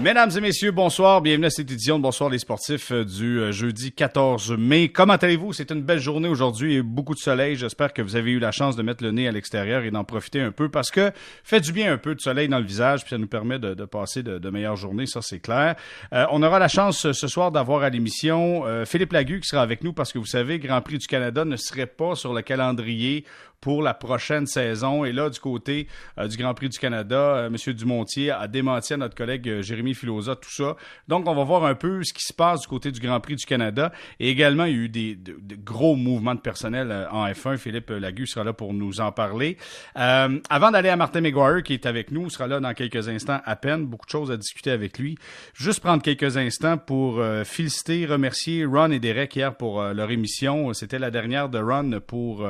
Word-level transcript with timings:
Mesdames 0.00 0.30
et 0.36 0.40
messieurs, 0.40 0.70
bonsoir. 0.70 1.20
Bienvenue 1.20 1.46
à 1.46 1.50
cette 1.50 1.72
édition 1.72 1.98
de 1.98 2.04
Bonsoir 2.04 2.30
les 2.30 2.38
sportifs 2.38 2.92
euh, 2.92 3.04
du 3.04 3.40
euh, 3.40 3.50
jeudi 3.50 3.90
14 3.90 4.52
mai. 4.56 4.90
Comment 4.90 5.14
allez-vous? 5.14 5.52
C'est 5.52 5.72
une 5.72 5.82
belle 5.82 5.98
journée 5.98 6.28
aujourd'hui 6.28 6.76
et 6.76 6.82
beaucoup 6.82 7.16
de 7.16 7.18
soleil. 7.18 7.56
J'espère 7.56 7.92
que 7.92 8.00
vous 8.00 8.14
avez 8.14 8.30
eu 8.30 8.38
la 8.38 8.52
chance 8.52 8.76
de 8.76 8.82
mettre 8.84 9.02
le 9.02 9.10
nez 9.10 9.26
à 9.26 9.32
l'extérieur 9.32 9.82
et 9.82 9.90
d'en 9.90 10.04
profiter 10.04 10.40
un 10.40 10.52
peu 10.52 10.68
parce 10.68 10.92
que 10.92 11.10
fait 11.42 11.60
du 11.60 11.72
bien 11.72 11.92
un 11.92 11.98
peu 11.98 12.14
de 12.14 12.20
soleil 12.20 12.48
dans 12.48 12.60
le 12.60 12.64
visage 12.64 13.00
puis 13.00 13.10
ça 13.10 13.18
nous 13.18 13.26
permet 13.26 13.58
de, 13.58 13.74
passer 13.86 14.22
de, 14.22 14.50
meilleures 14.50 14.76
journées, 14.76 15.06
ça 15.06 15.20
c'est 15.20 15.40
clair. 15.40 15.74
Euh, 16.12 16.26
on 16.30 16.44
aura 16.44 16.60
la 16.60 16.68
chance 16.68 17.10
ce 17.10 17.26
soir 17.26 17.50
d'avoir 17.50 17.82
à 17.82 17.90
l'émission 17.90 18.64
Philippe 18.86 19.12
Lagu 19.12 19.40
qui 19.40 19.48
sera 19.48 19.62
avec 19.62 19.82
nous 19.82 19.92
parce 19.92 20.12
que 20.12 20.18
vous 20.20 20.26
savez, 20.26 20.60
Grand 20.60 20.80
Prix 20.80 20.98
du 20.98 21.08
Canada 21.08 21.44
ne 21.44 21.56
serait 21.56 21.86
pas 21.86 22.14
sur 22.14 22.32
le 22.32 22.42
calendrier 22.42 23.24
pour 23.60 23.82
la 23.82 23.94
prochaine 23.94 24.46
saison. 24.46 25.04
Et 25.04 25.12
là, 25.12 25.30
du 25.30 25.40
côté 25.40 25.88
du 26.18 26.36
Grand 26.36 26.54
Prix 26.54 26.68
du 26.68 26.78
Canada, 26.78 27.46
M. 27.46 27.74
Dumontier 27.74 28.30
a 28.30 28.46
démenti 28.48 28.94
à 28.94 28.96
notre 28.96 29.14
collègue 29.14 29.60
Jérémy 29.60 29.94
Filosa, 29.94 30.36
tout 30.36 30.50
ça. 30.50 30.76
Donc, 31.08 31.28
on 31.28 31.34
va 31.34 31.44
voir 31.44 31.64
un 31.64 31.74
peu 31.74 32.02
ce 32.02 32.12
qui 32.12 32.22
se 32.22 32.32
passe 32.32 32.60
du 32.60 32.66
côté 32.68 32.90
du 32.90 33.00
Grand 33.00 33.20
Prix 33.20 33.36
du 33.36 33.46
Canada. 33.46 33.92
Et 34.20 34.30
également, 34.30 34.64
il 34.64 34.76
y 34.76 34.78
a 34.78 34.82
eu 34.82 34.88
des 34.88 35.18
gros 35.64 35.96
mouvements 35.96 36.34
de 36.34 36.40
personnel 36.40 36.90
euh, 36.90 37.08
en 37.10 37.26
F1. 37.26 37.56
Philippe 37.56 37.90
Lagu 37.90 38.26
sera 38.26 38.44
là 38.44 38.52
pour 38.52 38.72
nous 38.72 39.00
en 39.00 39.12
parler. 39.12 39.56
Euh, 39.96 40.38
avant 40.50 40.70
d'aller 40.70 40.88
à 40.88 40.96
Martin 40.96 41.20
McGuire, 41.20 41.62
qui 41.62 41.74
est 41.74 41.86
avec 41.86 42.10
nous, 42.10 42.30
sera 42.30 42.46
là 42.46 42.60
dans 42.60 42.74
quelques 42.74 43.08
instants 43.08 43.40
à 43.44 43.56
peine. 43.56 43.86
Beaucoup 43.86 44.06
de 44.06 44.10
choses 44.10 44.30
à 44.30 44.36
discuter 44.36 44.70
avec 44.70 44.98
lui. 44.98 45.16
Juste 45.54 45.80
prendre 45.80 46.02
quelques 46.02 46.36
instants 46.36 46.78
pour 46.78 47.18
euh, 47.18 47.44
féliciter, 47.44 48.06
remercier 48.06 48.64
Ron 48.64 48.90
et 48.90 49.00
Derek 49.00 49.34
hier 49.34 49.56
pour 49.56 49.82
leur 49.82 50.10
émission. 50.10 50.72
C'était 50.72 50.98
la 50.98 51.10
dernière 51.10 51.48
de 51.48 51.58
Ron 51.58 52.00
pour, 52.06 52.46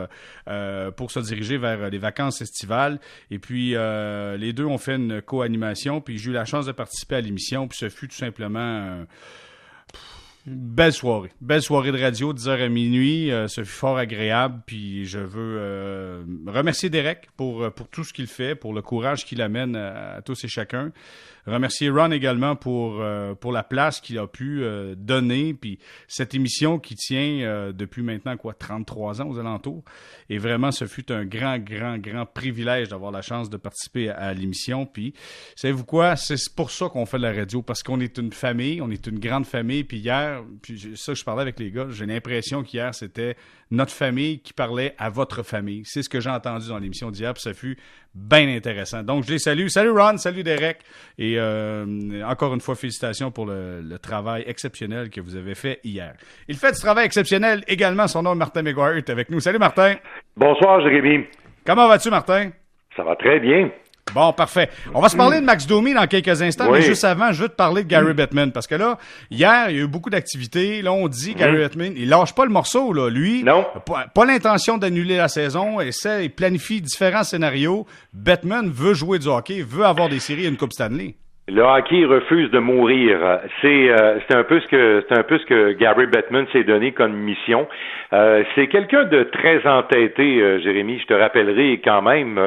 pour 0.98 1.10
se 1.12 1.20
diriger 1.20 1.56
vers 1.56 1.88
les 1.88 1.98
vacances 1.98 2.42
estivales. 2.42 2.98
Et 3.30 3.38
puis, 3.38 3.70
les 3.70 4.52
deux 4.52 4.66
ont 4.66 4.76
fait 4.76 4.96
une 4.96 5.22
co-animation. 5.22 6.00
Puis, 6.00 6.18
j'ai 6.18 6.30
eu 6.30 6.34
la 6.34 6.44
chance 6.44 6.66
de 6.66 6.72
participer 6.72 7.14
à 7.14 7.20
l'émission 7.20 7.68
puis 7.68 7.78
ce 7.78 7.88
fut 7.88 8.08
tout 8.08 8.16
simplement 8.16 8.58
une 8.58 9.06
belle 10.48 10.92
soirée. 10.92 11.30
Belle 11.40 11.62
soirée 11.62 11.92
de 11.92 12.00
radio, 12.00 12.32
10h 12.32 12.62
à 12.62 12.68
minuit. 12.68 13.30
Euh, 13.30 13.48
ce 13.48 13.62
fut 13.62 13.70
fort 13.70 13.98
agréable. 13.98 14.62
Puis 14.66 15.06
je 15.06 15.18
veux 15.18 15.56
euh, 15.58 16.22
remercier 16.46 16.90
Derek 16.90 17.28
pour, 17.36 17.70
pour 17.72 17.88
tout 17.88 18.04
ce 18.04 18.12
qu'il 18.12 18.26
fait, 18.26 18.54
pour 18.54 18.72
le 18.72 18.82
courage 18.82 19.24
qu'il 19.24 19.42
amène 19.42 19.76
à 19.76 20.20
tous 20.22 20.44
et 20.44 20.48
chacun. 20.48 20.92
Remercier 21.48 21.88
Ron 21.88 22.10
également 22.10 22.56
pour, 22.56 23.00
euh, 23.00 23.34
pour 23.34 23.52
la 23.52 23.62
place 23.62 24.00
qu'il 24.00 24.18
a 24.18 24.26
pu 24.26 24.62
euh, 24.62 24.94
donner, 24.96 25.54
puis 25.54 25.78
cette 26.06 26.34
émission 26.34 26.78
qui 26.78 26.94
tient 26.94 27.40
euh, 27.40 27.72
depuis 27.72 28.02
maintenant 28.02 28.36
quoi 28.36 28.52
33 28.52 29.22
ans 29.22 29.28
aux 29.28 29.38
alentours. 29.38 29.82
Et 30.28 30.38
vraiment, 30.38 30.72
ce 30.72 30.86
fut 30.86 31.10
un 31.10 31.24
grand, 31.24 31.58
grand, 31.58 31.98
grand 31.98 32.26
privilège 32.26 32.88
d'avoir 32.88 33.12
la 33.12 33.22
chance 33.22 33.48
de 33.48 33.56
participer 33.56 34.10
à, 34.10 34.34
l'émission. 34.34 34.84
Puis, 34.84 35.14
savez-vous 35.56 35.84
quoi? 35.84 36.16
C'est 36.16 36.36
pour 36.54 36.70
ça 36.70 36.88
qu'on 36.88 37.06
fait 37.06 37.16
de 37.16 37.22
la 37.22 37.32
radio, 37.32 37.62
parce 37.62 37.82
qu'on 37.82 38.00
est 38.00 38.18
une 38.18 38.32
famille, 38.32 38.82
on 38.82 38.90
est 38.90 39.06
une 39.06 39.18
grande 39.18 39.46
famille. 39.46 39.84
Puis 39.84 39.98
hier, 39.98 40.37
puis 40.62 40.92
ça, 40.96 41.14
je 41.14 41.24
parlais 41.24 41.42
avec 41.42 41.58
les 41.58 41.70
gars, 41.70 41.86
j'ai 41.90 42.06
l'impression 42.06 42.62
qu'hier, 42.62 42.94
c'était 42.94 43.36
notre 43.70 43.92
famille 43.92 44.40
qui 44.40 44.52
parlait 44.52 44.94
à 44.98 45.10
votre 45.10 45.42
famille. 45.42 45.82
C'est 45.84 46.02
ce 46.02 46.08
que 46.08 46.20
j'ai 46.20 46.30
entendu 46.30 46.68
dans 46.68 46.78
l'émission 46.78 47.10
d'hier, 47.10 47.34
puis 47.34 47.42
ça 47.42 47.54
fut 47.54 47.76
bien 48.14 48.48
intéressant. 48.48 49.02
Donc, 49.02 49.24
je 49.24 49.32
les 49.32 49.38
salue. 49.38 49.68
Salut 49.68 49.90
Ron, 49.90 50.16
salut 50.16 50.42
Derek. 50.42 50.78
Et 51.18 51.34
euh, 51.38 51.84
encore 52.24 52.54
une 52.54 52.60
fois, 52.60 52.74
félicitations 52.74 53.30
pour 53.30 53.46
le, 53.46 53.96
travail 54.02 54.44
exceptionnel 54.46 55.10
que 55.10 55.20
vous 55.20 55.36
avez 55.36 55.54
fait 55.54 55.80
hier. 55.84 56.14
Il 56.48 56.56
fait 56.56 56.72
du 56.72 56.78
travail 56.78 57.04
exceptionnel 57.04 57.62
également. 57.66 58.06
Son 58.06 58.22
nom 58.22 58.32
est 58.32 58.36
Martin 58.36 58.62
McGuire 58.62 58.96
est 58.96 59.10
avec 59.10 59.28
nous. 59.30 59.40
Salut 59.40 59.58
Martin. 59.58 59.96
Bonsoir 60.36 60.80
Jérémy. 60.80 61.26
Comment 61.66 61.88
vas-tu 61.88 62.10
Martin? 62.10 62.50
Ça 62.96 63.02
va 63.02 63.16
très 63.16 63.40
bien. 63.40 63.70
Bon, 64.14 64.32
parfait. 64.32 64.70
On 64.94 65.00
va 65.00 65.08
se 65.08 65.16
parler 65.16 65.40
de 65.40 65.44
Max 65.44 65.66
Domi 65.66 65.94
dans 65.94 66.06
quelques 66.06 66.42
instants, 66.42 66.70
mais 66.70 66.82
juste 66.82 67.04
avant, 67.04 67.32
je 67.32 67.42
veux 67.42 67.48
te 67.48 67.54
parler 67.54 67.84
de 67.84 67.88
Gary 67.88 68.12
mm. 68.12 68.16
Bettman, 68.16 68.52
parce 68.52 68.66
que 68.66 68.74
là, 68.74 68.98
hier, 69.30 69.70
il 69.70 69.76
y 69.76 69.80
a 69.80 69.82
eu 69.82 69.86
beaucoup 69.86 70.10
d'activités. 70.10 70.82
Là, 70.82 70.92
on 70.92 71.08
dit 71.08 71.34
Gary 71.34 71.56
mm. 71.56 71.60
Bettman, 71.60 71.92
il 71.96 72.08
lâche 72.08 72.34
pas 72.34 72.44
le 72.44 72.50
morceau, 72.50 72.92
là. 72.92 73.08
Lui, 73.08 73.42
non. 73.42 73.64
pas, 73.86 74.24
l'intention 74.24 74.78
d'annuler 74.78 75.16
la 75.16 75.28
saison, 75.28 75.80
et 75.80 75.90
il 76.22 76.30
planifie 76.30 76.80
différents 76.80 77.24
scénarios. 77.24 77.86
Bettman 78.12 78.70
veut 78.70 78.94
jouer 78.94 79.18
du 79.18 79.28
hockey, 79.28 79.62
veut 79.62 79.84
avoir 79.84 80.08
des 80.08 80.20
séries 80.20 80.44
et 80.44 80.48
une 80.48 80.56
Coupe 80.56 80.72
Stanley. 80.72 81.16
Le 81.50 81.62
hockey 81.62 82.04
refuse 82.04 82.50
de 82.50 82.58
mourir. 82.58 83.40
C'est 83.62 83.88
euh, 83.88 84.18
un 84.34 84.44
peu 84.44 84.60
ce 84.60 84.66
que 84.66 85.02
c'est 85.08 85.18
un 85.18 85.22
peu 85.22 85.38
ce 85.38 85.46
que 85.46 85.72
Gary 85.72 86.06
Bettman 86.06 86.46
s'est 86.52 86.62
donné 86.62 86.92
comme 86.92 87.14
mission. 87.14 87.66
Euh, 88.12 88.44
c'est 88.54 88.66
quelqu'un 88.66 89.04
de 89.04 89.22
très 89.22 89.66
entêté, 89.66 90.42
euh, 90.42 90.58
Jérémy. 90.60 90.98
Je 90.98 91.06
te 91.06 91.14
rappellerai 91.14 91.80
quand 91.82 92.02
même, 92.02 92.38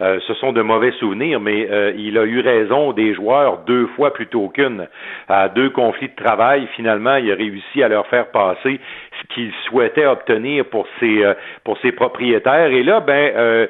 ce 0.00 0.34
sont 0.40 0.52
de 0.52 0.60
mauvais 0.60 0.90
souvenirs, 0.98 1.38
mais 1.38 1.68
il 1.96 2.18
a 2.18 2.24
eu 2.24 2.40
raison 2.40 2.92
des 2.92 3.14
joueurs 3.14 3.58
deux 3.58 3.86
fois 3.94 4.12
plutôt 4.12 4.48
qu'une. 4.48 4.88
À 5.28 5.48
deux 5.48 5.70
conflits 5.70 6.08
de 6.08 6.16
travail, 6.16 6.66
finalement, 6.74 7.16
il 7.16 7.30
a 7.30 7.36
réussi 7.36 7.80
à 7.82 7.88
leur 7.88 8.08
faire 8.08 8.26
passer 8.32 8.80
ce 9.20 9.34
qu'il 9.34 9.52
souhaitait 9.66 10.06
obtenir 10.06 10.64
pour 10.66 10.86
ses 10.98 11.22
pour 11.64 11.78
ses 11.78 11.92
propriétaires. 11.92 12.72
Et 12.72 12.82
là, 12.82 13.00
ben, 13.00 13.68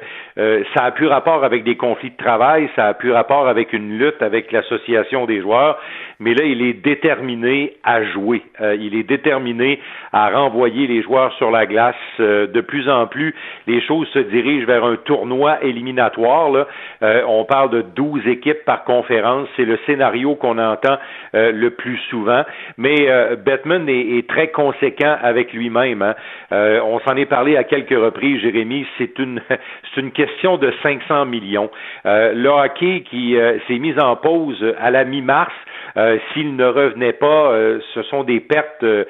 ça 0.73 0.85
a 0.85 0.91
plus 0.91 1.07
rapport 1.07 1.43
avec 1.43 1.63
des 1.63 1.75
conflits 1.75 2.11
de 2.11 2.17
travail, 2.17 2.69
ça 2.75 2.87
a 2.87 2.93
plus 2.93 3.11
rapport 3.11 3.47
avec 3.47 3.73
une 3.73 3.97
lutte 3.97 4.21
avec 4.21 4.51
la 4.51 4.63
association 4.63 5.25
des 5.25 5.41
joueurs, 5.41 5.79
mais 6.19 6.33
là, 6.33 6.45
il 6.45 6.61
est 6.61 6.73
déterminé 6.73 7.73
à 7.83 8.03
jouer. 8.03 8.43
Euh, 8.61 8.75
il 8.79 8.95
est 8.95 9.03
déterminé 9.03 9.79
à 10.11 10.29
renvoyer 10.29 10.87
les 10.87 11.01
joueurs 11.01 11.33
sur 11.33 11.51
la 11.51 11.65
glace. 11.65 11.95
Euh, 12.19 12.47
de 12.47 12.61
plus 12.61 12.89
en 12.89 13.07
plus, 13.07 13.35
les 13.67 13.81
choses 13.81 14.07
se 14.09 14.19
dirigent 14.19 14.65
vers 14.65 14.85
un 14.85 14.95
tournoi 14.95 15.63
éliminatoire. 15.63 16.49
Là. 16.49 16.67
Euh, 17.01 17.23
on 17.27 17.45
parle 17.45 17.69
de 17.71 17.81
12 17.81 18.27
équipes 18.27 18.63
par 18.65 18.83
conférence. 18.83 19.47
C'est 19.55 19.65
le 19.65 19.77
scénario 19.85 20.35
qu'on 20.35 20.57
entend 20.57 20.97
le 21.33 21.69
plus 21.69 21.97
souvent. 22.09 22.43
Mais 22.77 23.07
Batman 23.45 23.87
est, 23.89 24.27
très 24.27 24.49
conséquent 24.49 25.17
avec 25.33 25.53
lui-même. 25.53 26.01
Hein. 26.01 26.15
on 26.51 26.99
s'en 26.99 27.15
est 27.15 27.25
parlé 27.25 27.57
à 27.57 27.63
quelques 27.63 27.97
reprises, 27.97 28.41
Jérémy. 28.41 28.85
C'est 28.97 29.17
une, 29.19 29.41
c'est 29.49 30.01
une 30.01 30.11
question 30.11 30.57
de 30.57 30.71
500 30.83 31.25
millions. 31.25 31.69
le 32.05 32.47
hockey 32.47 33.03
qui 33.09 33.35
s'est 33.67 33.79
mis 33.79 33.99
en 33.99 34.15
pause 34.15 34.63
à 34.79 34.91
la 34.91 35.03
mi-mars, 35.03 35.53
euh, 35.95 36.17
s'il 36.33 36.55
ne 36.55 36.65
revenait 36.65 37.13
pas, 37.13 37.51
euh, 37.51 37.79
ce 37.93 38.01
sont 38.03 38.23
des 38.23 38.39
pertes 38.39 38.83
euh, 38.83 39.05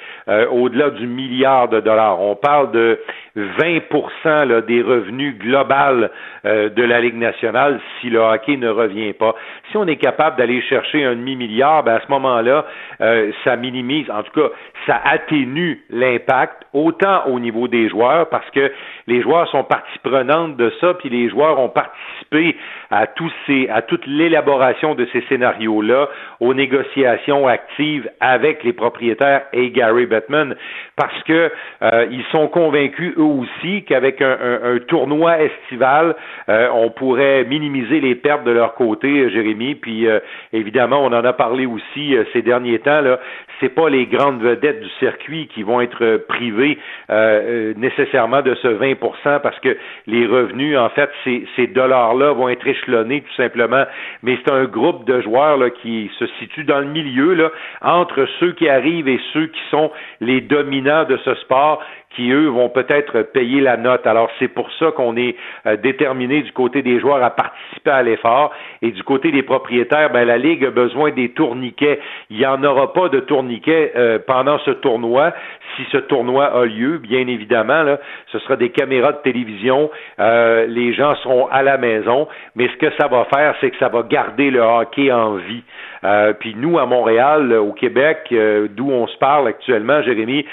au-delà 0.51 0.89
du 0.89 1.07
milliard 1.07 1.69
de 1.69 1.79
dollars. 1.79 2.19
On 2.19 2.35
parle 2.35 2.71
de 2.71 2.99
20 3.35 4.45
là, 4.45 4.61
des 4.61 4.81
revenus 4.81 5.37
globaux 5.37 6.07
de 6.43 6.83
la 6.83 7.01
Ligue 7.01 7.15
nationale 7.15 7.79
si 7.99 8.09
le 8.09 8.19
hockey 8.19 8.57
ne 8.57 8.69
revient 8.69 9.13
pas. 9.13 9.33
Si 9.71 9.77
on 9.77 9.87
est 9.87 9.95
capable 9.95 10.37
d'aller 10.37 10.61
chercher 10.61 11.03
un 11.03 11.15
demi-milliard, 11.15 11.83
ben 11.83 11.95
à 11.95 12.01
ce 12.01 12.11
moment-là, 12.11 12.65
ça 13.43 13.55
minimise, 13.55 14.09
en 14.11 14.21
tout 14.21 14.39
cas, 14.39 14.49
ça 14.85 15.01
atténue 15.03 15.81
l'impact 15.89 16.12
autant 16.73 17.27
au 17.27 17.39
niveau 17.39 17.67
des 17.67 17.89
joueurs 17.89 18.29
parce 18.29 18.49
que 18.51 18.71
les 19.07 19.21
joueurs 19.21 19.47
sont 19.49 19.63
partie 19.63 19.99
prenante 19.99 20.57
de 20.57 20.71
ça, 20.79 20.93
puis 20.93 21.09
les 21.09 21.29
joueurs 21.29 21.59
ont 21.59 21.69
participé 21.69 22.55
à 22.89 23.07
tous 23.07 23.31
ces, 23.45 23.67
à 23.69 23.81
toute 23.81 24.05
l'élaboration 24.05 24.95
de 24.95 25.07
ces 25.11 25.21
scénarios-là, 25.29 26.09
aux 26.39 26.53
négociations 26.53 27.47
actives 27.47 28.09
avec 28.19 28.63
les 28.63 28.73
propriétaires 28.73 29.43
et 29.51 29.71
Gary 29.71 30.05
Bettman, 30.05 30.55
parce 30.95 31.23
que 31.23 31.51
euh, 31.81 32.05
ils 32.11 32.23
sont 32.31 32.47
convaincus 32.47 33.13
eux 33.17 33.21
aussi 33.21 33.83
qu'avec 33.83 34.21
un, 34.21 34.37
un, 34.63 34.79
tournoi 34.79 35.41
estival, 35.41 36.15
euh, 36.49 36.69
on 36.73 36.89
pourrait 36.89 37.43
minimiser 37.45 37.99
les 37.99 38.15
pertes 38.15 38.43
de 38.43 38.51
leur 38.51 38.75
côté, 38.75 39.29
Jérémy. 39.29 39.75
Puis 39.75 40.07
euh, 40.07 40.19
évidemment, 40.51 41.03
on 41.03 41.07
en 41.13 41.25
a 41.25 41.33
parlé 41.33 41.65
aussi 41.65 42.15
ces 42.31 42.41
derniers 42.41 42.79
temps. 42.79 43.01
Là, 43.01 43.19
c'est 43.59 43.69
pas 43.69 43.89
les 43.89 44.05
grandes 44.05 44.41
vedettes 44.41 44.81
du 44.81 44.89
circuit 44.99 45.47
qui 45.47 45.63
vont 45.63 45.81
être 45.81 46.25
privées 46.27 46.77
nécessairement 47.77 48.41
de 48.41 48.55
ce 48.55 48.67
20 48.67 48.92
parce 48.95 49.59
que 49.59 49.77
les 50.07 50.25
revenus, 50.25 50.77
en 50.77 50.89
fait, 50.89 51.09
ces, 51.23 51.45
ces 51.55 51.67
dollars-là 51.67 52.33
vont 52.33 52.49
être 52.49 52.67
échelonnés 52.67 53.21
tout 53.21 53.33
simplement. 53.35 53.85
Mais 54.21 54.37
c'est 54.43 54.51
un 54.51 54.65
groupe 54.65 55.05
de 55.05 55.21
joueurs 55.21 55.57
là, 55.57 55.69
qui 55.69 56.09
se 56.19 56.25
situe 56.39 56.63
dans 56.63 56.79
le 56.79 56.87
milieu 56.87 57.33
là, 57.33 57.51
entre 57.81 58.27
ceux 58.39 58.53
qui 58.53 58.69
arrivent 58.69 59.07
et 59.07 59.19
ceux 59.33 59.47
qui 59.47 59.61
sont 59.69 59.91
les 60.21 60.41
dominants 60.41 61.05
de 61.05 61.17
ce 61.17 61.35
sport 61.35 61.81
qui, 62.15 62.31
eux, 62.31 62.47
vont 62.47 62.69
peut-être 62.69 63.21
payer 63.33 63.61
la 63.61 63.77
note. 63.77 64.05
Alors, 64.05 64.29
c'est 64.39 64.47
pour 64.47 64.71
ça 64.73 64.91
qu'on 64.91 65.17
est 65.17 65.35
euh, 65.65 65.75
déterminé 65.77 66.41
du 66.41 66.51
côté 66.51 66.81
des 66.81 66.99
joueurs 66.99 67.23
à 67.23 67.31
participer 67.31 67.91
à 67.91 68.03
l'effort. 68.03 68.51
Et 68.81 68.91
du 68.91 69.03
côté 69.03 69.31
des 69.31 69.43
propriétaires, 69.43 70.11
ben, 70.11 70.25
la 70.25 70.37
Ligue 70.37 70.65
a 70.65 70.71
besoin 70.71 71.11
des 71.11 71.29
tourniquets. 71.29 71.99
Il 72.29 72.37
n'y 72.37 72.45
en 72.45 72.63
aura 72.63 72.93
pas 72.93 73.09
de 73.09 73.19
tourniquets 73.19 73.93
euh, 73.95 74.19
pendant 74.25 74.59
ce 74.59 74.71
tournoi. 74.71 75.33
Si 75.75 75.83
ce 75.91 75.97
tournoi 75.97 76.45
a 76.45 76.65
lieu, 76.65 76.97
bien 76.97 77.27
évidemment, 77.27 77.83
là, 77.83 77.99
ce 78.31 78.39
sera 78.39 78.55
des 78.55 78.69
caméras 78.69 79.13
de 79.13 79.21
télévision. 79.23 79.89
Euh, 80.19 80.65
les 80.67 80.93
gens 80.93 81.15
seront 81.17 81.47
à 81.47 81.63
la 81.63 81.77
maison. 81.77 82.27
Mais 82.55 82.67
ce 82.67 82.77
que 82.77 82.91
ça 82.99 83.07
va 83.07 83.25
faire, 83.33 83.55
c'est 83.61 83.71
que 83.71 83.77
ça 83.77 83.89
va 83.89 84.03
garder 84.03 84.51
le 84.51 84.61
hockey 84.61 85.11
en 85.11 85.35
vie. 85.35 85.63
Euh, 86.03 86.33
puis 86.33 86.53
nous, 86.55 86.77
à 86.77 86.85
Montréal, 86.85 87.53
au 87.53 87.71
Québec, 87.71 88.33
d'où 88.75 88.91
on 88.91 89.07
se 89.07 89.17
parle 89.17 89.47
actuellement, 89.47 90.01
Jérémy, 90.01 90.45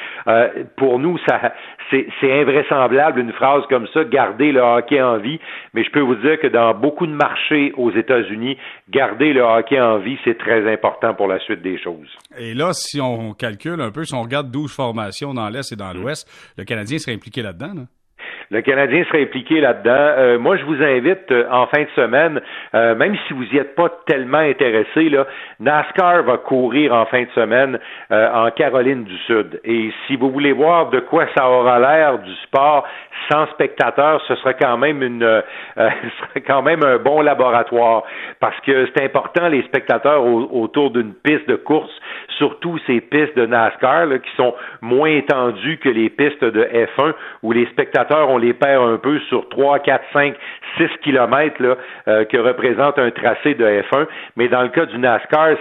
pour 0.76 0.98
nous, 0.98 1.18
ça, 1.26 1.49
c'est 1.90 2.40
invraisemblable 2.40 3.20
une 3.20 3.32
phrase 3.32 3.62
comme 3.68 3.86
ça, 3.92 4.04
garder 4.04 4.52
le 4.52 4.60
hockey 4.60 5.00
en 5.00 5.18
vie. 5.18 5.40
Mais 5.74 5.84
je 5.84 5.90
peux 5.90 6.00
vous 6.00 6.14
dire 6.16 6.38
que 6.40 6.46
dans 6.46 6.74
beaucoup 6.74 7.06
de 7.06 7.12
marchés 7.12 7.72
aux 7.76 7.90
États-Unis, 7.90 8.56
garder 8.88 9.32
le 9.32 9.42
hockey 9.42 9.80
en 9.80 9.98
vie, 9.98 10.18
c'est 10.24 10.38
très 10.38 10.70
important 10.72 11.14
pour 11.14 11.26
la 11.26 11.38
suite 11.40 11.62
des 11.62 11.78
choses. 11.78 12.08
Et 12.38 12.54
là, 12.54 12.72
si 12.72 13.00
on 13.00 13.32
calcule 13.32 13.80
un 13.80 13.90
peu, 13.90 14.04
si 14.04 14.14
on 14.14 14.22
regarde 14.22 14.50
12 14.50 14.72
formations 14.72 15.34
dans 15.34 15.48
l'Est 15.48 15.72
et 15.72 15.76
dans 15.76 15.92
l'Ouest, 15.92 16.28
le 16.56 16.64
Canadien 16.64 16.98
serait 16.98 17.14
impliqué 17.14 17.42
là-dedans, 17.42 17.72
là? 17.74 17.82
Le 18.52 18.62
Canadien 18.62 19.04
serait 19.04 19.22
impliqué 19.22 19.60
là-dedans. 19.60 19.92
Euh, 19.94 20.38
moi, 20.40 20.56
je 20.56 20.64
vous 20.64 20.82
invite 20.82 21.30
euh, 21.30 21.46
en 21.52 21.68
fin 21.68 21.82
de 21.82 21.88
semaine, 21.94 22.40
euh, 22.74 22.96
même 22.96 23.16
si 23.28 23.32
vous 23.32 23.44
n'y 23.44 23.56
êtes 23.56 23.76
pas 23.76 23.88
tellement 24.06 24.38
intéressé, 24.38 25.08
là, 25.08 25.24
NASCAR 25.60 26.24
va 26.24 26.36
courir 26.38 26.92
en 26.92 27.06
fin 27.06 27.22
de 27.22 27.30
semaine 27.34 27.78
en 28.10 28.50
Caroline 28.50 29.04
du 29.04 29.16
Sud. 29.18 29.60
Et 29.62 29.92
si 30.06 30.16
vous 30.16 30.30
voulez 30.30 30.52
voir 30.52 30.90
de 30.90 30.98
quoi 30.98 31.26
ça 31.36 31.48
aura 31.48 31.78
l'air 31.78 32.18
du 32.18 32.34
sport 32.46 32.84
sans 33.30 33.46
spectateurs, 33.48 34.20
ce 34.26 34.34
serait 34.36 34.56
quand 34.60 34.76
même 34.78 35.02
une, 35.02 35.42
ce 35.76 36.26
serait 36.26 36.40
quand 36.40 36.62
même 36.62 36.82
un 36.82 36.96
bon 36.96 37.20
laboratoire 37.20 38.02
parce 38.40 38.58
que 38.60 38.88
c'est 38.94 39.04
important 39.04 39.48
les 39.48 39.62
spectateurs 39.64 40.24
autour 40.24 40.90
d'une 40.90 41.14
piste 41.14 41.48
de 41.48 41.56
course, 41.56 41.92
surtout 42.38 42.78
ces 42.86 43.00
pistes 43.00 43.36
de 43.36 43.46
NASCAR 43.46 44.06
là, 44.06 44.18
qui 44.18 44.30
sont 44.36 44.54
moins 44.80 45.10
étendues 45.10 45.78
que 45.78 45.88
les 45.88 46.08
pistes 46.08 46.44
de 46.44 46.64
F1 46.64 47.12
où 47.42 47.52
les 47.52 47.66
spectateurs 47.66 48.28
ont 48.30 48.39
les 48.40 48.52
perd 48.52 48.82
un 48.82 48.96
peu 48.96 49.18
sur 49.28 49.48
3, 49.48 49.80
4, 49.80 50.04
5, 50.12 50.34
6 50.78 50.88
kilomètres 51.02 51.62
là, 51.62 51.76
euh, 52.08 52.24
que 52.24 52.36
représente 52.36 52.98
un 52.98 53.10
tracé 53.10 53.54
de 53.54 53.64
F1. 53.64 54.06
Mais 54.36 54.48
dans 54.48 54.62
le 54.62 54.68
cas 54.68 54.86
du 54.86 54.98
NASCAR, 54.98 55.56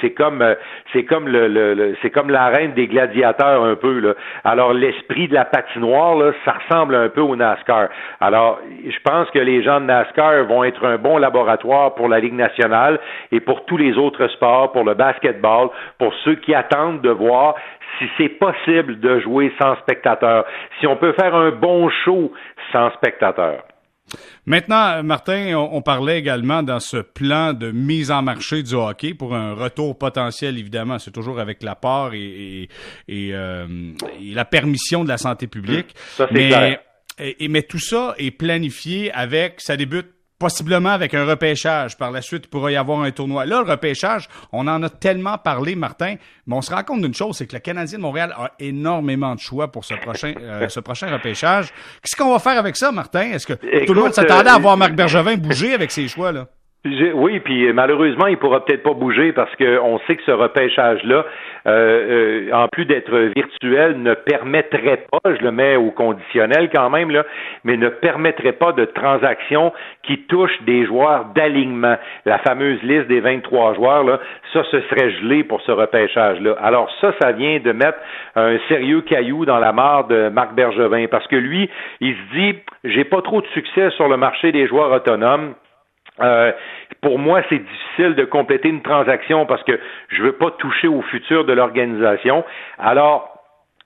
c'est 0.00 0.10
comme 0.10 0.42
euh, 0.42 0.54
c'est 0.92 1.04
comme 1.04 1.28
le, 1.28 1.48
le, 1.48 1.96
c'est 2.02 2.10
comme 2.10 2.30
l'arène 2.30 2.72
des 2.72 2.86
gladiateurs 2.86 3.62
un 3.64 3.76
peu. 3.76 4.00
Là. 4.00 4.14
Alors 4.44 4.72
l'esprit 4.72 5.28
de 5.28 5.34
la 5.34 5.44
patinoire, 5.44 6.16
là, 6.16 6.32
ça 6.44 6.56
ressemble 6.64 6.94
un 6.94 7.08
peu 7.08 7.20
au 7.20 7.36
NASCAR. 7.36 7.88
Alors 8.20 8.60
je 8.86 8.98
pense 9.04 9.30
que 9.30 9.38
les 9.38 9.62
gens 9.62 9.80
de 9.80 9.86
NASCAR 9.86 10.44
vont 10.44 10.64
être 10.64 10.84
un 10.84 10.96
bon 10.96 11.18
laboratoire 11.18 11.94
pour 11.94 12.08
la 12.08 12.20
Ligue 12.20 12.34
nationale 12.34 12.98
et 13.32 13.40
pour 13.40 13.64
tous 13.66 13.76
les 13.76 13.96
autres 13.96 14.28
sports, 14.28 14.72
pour 14.72 14.84
le 14.84 14.94
basketball, 14.94 15.68
pour 15.98 16.12
ceux 16.24 16.36
qui 16.36 16.54
attendent 16.54 17.00
de 17.00 17.10
voir 17.10 17.54
si 17.98 18.06
c'est 18.16 18.28
possible 18.28 19.00
de 19.00 19.20
jouer 19.20 19.52
sans 19.60 19.76
spectateurs, 19.76 20.44
si 20.80 20.86
on 20.86 20.96
peut 20.96 21.12
faire 21.12 21.34
un 21.34 21.50
bon 21.50 21.88
show 22.04 22.32
sans 22.72 22.90
spectateurs. 22.92 23.62
Maintenant, 24.46 25.02
Martin, 25.02 25.54
on, 25.56 25.80
parlait 25.80 26.18
également 26.18 26.62
dans 26.62 26.78
ce 26.78 26.98
plan 26.98 27.54
de 27.54 27.70
mise 27.70 28.10
en 28.10 28.20
marché 28.20 28.62
du 28.62 28.74
hockey 28.74 29.14
pour 29.14 29.34
un 29.34 29.54
retour 29.54 29.96
potentiel, 29.98 30.58
évidemment, 30.58 30.98
c'est 30.98 31.10
toujours 31.10 31.40
avec 31.40 31.62
la 31.62 31.74
part 31.74 32.12
et, 32.12 32.68
euh, 33.10 33.66
la 34.20 34.44
permission 34.44 35.04
de 35.04 35.08
la 35.08 35.16
santé 35.16 35.46
publique. 35.46 35.94
Ça, 35.96 36.28
mais, 36.30 36.78
mais 37.48 37.62
tout 37.62 37.78
ça 37.78 38.14
est 38.18 38.30
planifié 38.30 39.10
avec, 39.12 39.60
ça 39.62 39.76
débute 39.76 40.13
possiblement 40.38 40.90
avec 40.90 41.14
un 41.14 41.24
repêchage. 41.24 41.96
Par 41.96 42.10
la 42.10 42.22
suite, 42.22 42.44
il 42.46 42.48
pourra 42.48 42.70
y 42.70 42.76
avoir 42.76 43.00
un 43.00 43.10
tournoi. 43.10 43.46
Là, 43.46 43.62
le 43.64 43.70
repêchage, 43.70 44.28
on 44.52 44.66
en 44.66 44.82
a 44.82 44.90
tellement 44.90 45.38
parlé, 45.38 45.74
Martin, 45.74 46.16
mais 46.46 46.56
on 46.56 46.62
se 46.62 46.74
rend 46.74 46.82
compte 46.82 47.02
d'une 47.02 47.14
chose, 47.14 47.36
c'est 47.36 47.46
que 47.46 47.54
le 47.54 47.60
Canadien 47.60 47.98
de 47.98 48.02
Montréal 48.02 48.34
a 48.36 48.52
énormément 48.58 49.34
de 49.34 49.40
choix 49.40 49.70
pour 49.70 49.84
ce 49.84 49.94
prochain, 49.94 50.34
euh, 50.40 50.68
ce 50.68 50.80
prochain 50.80 51.10
repêchage. 51.10 51.72
Qu'est-ce 52.02 52.16
qu'on 52.16 52.32
va 52.32 52.38
faire 52.38 52.58
avec 52.58 52.76
ça, 52.76 52.92
Martin? 52.92 53.32
Est-ce 53.32 53.46
que 53.46 53.84
tout 53.86 53.94
le 53.94 54.00
monde 54.00 54.14
s'attendait 54.14 54.50
à 54.50 54.56
euh, 54.56 54.60
voir 54.60 54.76
Marc 54.76 54.94
Bergevin 54.94 55.36
bouger 55.36 55.74
avec 55.74 55.90
ses 55.90 56.08
choix, 56.08 56.32
là? 56.32 56.48
Oui, 56.86 57.40
puis 57.40 57.72
malheureusement, 57.72 58.26
il 58.26 58.36
pourra 58.36 58.62
peut-être 58.62 58.82
pas 58.82 58.92
bouger 58.92 59.32
parce 59.32 59.50
qu'on 59.56 59.98
sait 60.06 60.16
que 60.16 60.22
ce 60.24 60.32
repêchage-là, 60.32 61.24
euh, 61.66 61.70
euh, 61.70 62.52
en 62.52 62.68
plus 62.68 62.84
d'être 62.84 63.16
virtuel, 63.34 64.02
ne 64.02 64.12
permettrait 64.12 65.06
pas, 65.10 65.34
je 65.34 65.42
le 65.42 65.50
mets 65.50 65.76
au 65.76 65.92
conditionnel 65.92 66.68
quand 66.70 66.90
même, 66.90 67.10
là, 67.10 67.24
mais 67.64 67.78
ne 67.78 67.88
permettrait 67.88 68.52
pas 68.52 68.72
de 68.72 68.84
transactions 68.84 69.72
qui 70.02 70.24
touchent 70.24 70.60
des 70.66 70.84
joueurs 70.84 71.28
d'alignement. 71.34 71.96
La 72.26 72.36
fameuse 72.40 72.82
liste 72.82 73.06
des 73.06 73.20
23 73.20 73.76
joueurs, 73.76 74.04
là, 74.04 74.20
ça, 74.52 74.62
ce 74.70 74.82
serait 74.82 75.10
gelé 75.12 75.42
pour 75.42 75.62
ce 75.62 75.72
repêchage-là. 75.72 76.54
Alors 76.60 76.90
ça, 77.00 77.14
ça 77.18 77.32
vient 77.32 77.60
de 77.60 77.72
mettre 77.72 77.98
un 78.36 78.58
sérieux 78.68 79.00
caillou 79.00 79.46
dans 79.46 79.58
la 79.58 79.72
mare 79.72 80.06
de 80.08 80.28
Marc 80.28 80.54
Bergevin 80.54 81.06
parce 81.10 81.26
que 81.28 81.36
lui, 81.36 81.70
il 82.00 82.14
se 82.14 82.38
dit, 82.38 82.58
j'ai 82.84 83.04
pas 83.04 83.22
trop 83.22 83.40
de 83.40 83.46
succès 83.54 83.88
sur 83.92 84.06
le 84.06 84.18
marché 84.18 84.52
des 84.52 84.66
joueurs 84.66 84.92
autonomes 84.92 85.54
euh, 86.20 86.52
pour 87.00 87.18
moi, 87.18 87.42
c'est 87.48 87.58
difficile 87.58 88.14
de 88.14 88.24
compléter 88.24 88.68
une 88.68 88.82
transaction 88.82 89.46
parce 89.46 89.62
que 89.64 89.78
je 90.08 90.22
ne 90.22 90.26
veux 90.26 90.32
pas 90.32 90.50
toucher 90.52 90.88
au 90.88 91.02
futur 91.02 91.44
de 91.44 91.52
l'organisation. 91.52 92.44
Alors, 92.78 93.30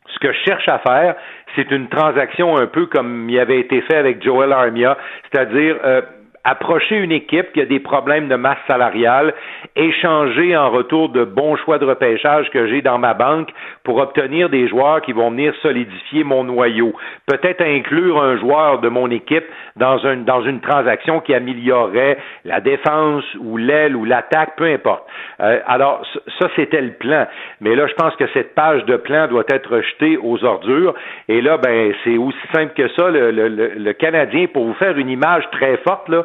ce 0.08 0.18
que 0.18 0.32
je 0.32 0.38
cherche 0.46 0.68
à 0.68 0.78
faire, 0.78 1.16
c'est 1.56 1.70
une 1.70 1.88
transaction 1.88 2.56
un 2.56 2.66
peu 2.66 2.86
comme 2.86 3.28
il 3.28 3.38
avait 3.38 3.60
été 3.60 3.80
fait 3.82 3.96
avec 3.96 4.22
Joel 4.22 4.52
Armia, 4.52 4.96
c'est-à-dire 5.30 5.76
euh, 5.84 6.02
approcher 6.44 6.96
une 6.96 7.12
équipe 7.12 7.52
qui 7.52 7.60
a 7.60 7.66
des 7.66 7.80
problèmes 7.80 8.28
de 8.28 8.36
masse 8.36 8.58
salariale, 8.66 9.34
échanger 9.76 10.56
en 10.56 10.70
retour 10.70 11.10
de 11.10 11.24
bons 11.24 11.56
choix 11.56 11.78
de 11.78 11.84
repêchage 11.84 12.50
que 12.50 12.66
j'ai 12.68 12.82
dans 12.82 12.98
ma 12.98 13.14
banque 13.14 13.50
pour 13.84 13.98
obtenir 13.98 14.48
des 14.48 14.68
joueurs 14.68 15.02
qui 15.02 15.12
vont 15.12 15.30
venir 15.30 15.54
solidifier 15.62 16.24
mon 16.24 16.44
noyau. 16.44 16.92
Peut-être 17.26 17.62
inclure 17.62 18.22
un 18.22 18.36
joueur 18.38 18.80
de 18.80 18.88
mon 18.88 19.10
équipe 19.10 19.44
dans 19.76 19.98
une, 19.98 20.24
dans 20.24 20.42
une 20.42 20.60
transaction 20.60 21.20
qui 21.20 21.34
améliorerait 21.34 22.18
la 22.44 22.60
défense 22.60 23.24
ou 23.40 23.56
l'aile 23.56 23.96
ou 23.96 24.04
l'attaque, 24.04 24.56
peu 24.56 24.64
importe. 24.64 25.04
Euh, 25.40 25.60
alors, 25.66 26.04
ça, 26.38 26.48
c'était 26.56 26.80
le 26.80 26.92
plan. 26.92 27.26
Mais 27.60 27.74
là, 27.74 27.86
je 27.86 27.94
pense 27.94 28.14
que 28.16 28.26
cette 28.28 28.54
page 28.54 28.84
de 28.86 28.96
plan 28.96 29.28
doit 29.28 29.44
être 29.48 29.76
rejetée 29.76 30.16
aux 30.16 30.44
ordures. 30.44 30.94
Et 31.28 31.40
là, 31.40 31.58
ben, 31.58 31.92
c'est 32.04 32.16
aussi 32.16 32.38
simple 32.54 32.72
que 32.74 32.88
ça. 32.88 33.10
Le, 33.10 33.30
le, 33.30 33.48
le 33.48 33.92
Canadien, 33.92 34.46
pour 34.52 34.64
vous 34.64 34.74
faire 34.74 34.96
une 34.96 35.10
image 35.10 35.44
très 35.52 35.76
forte, 35.78 36.08
là, 36.08 36.24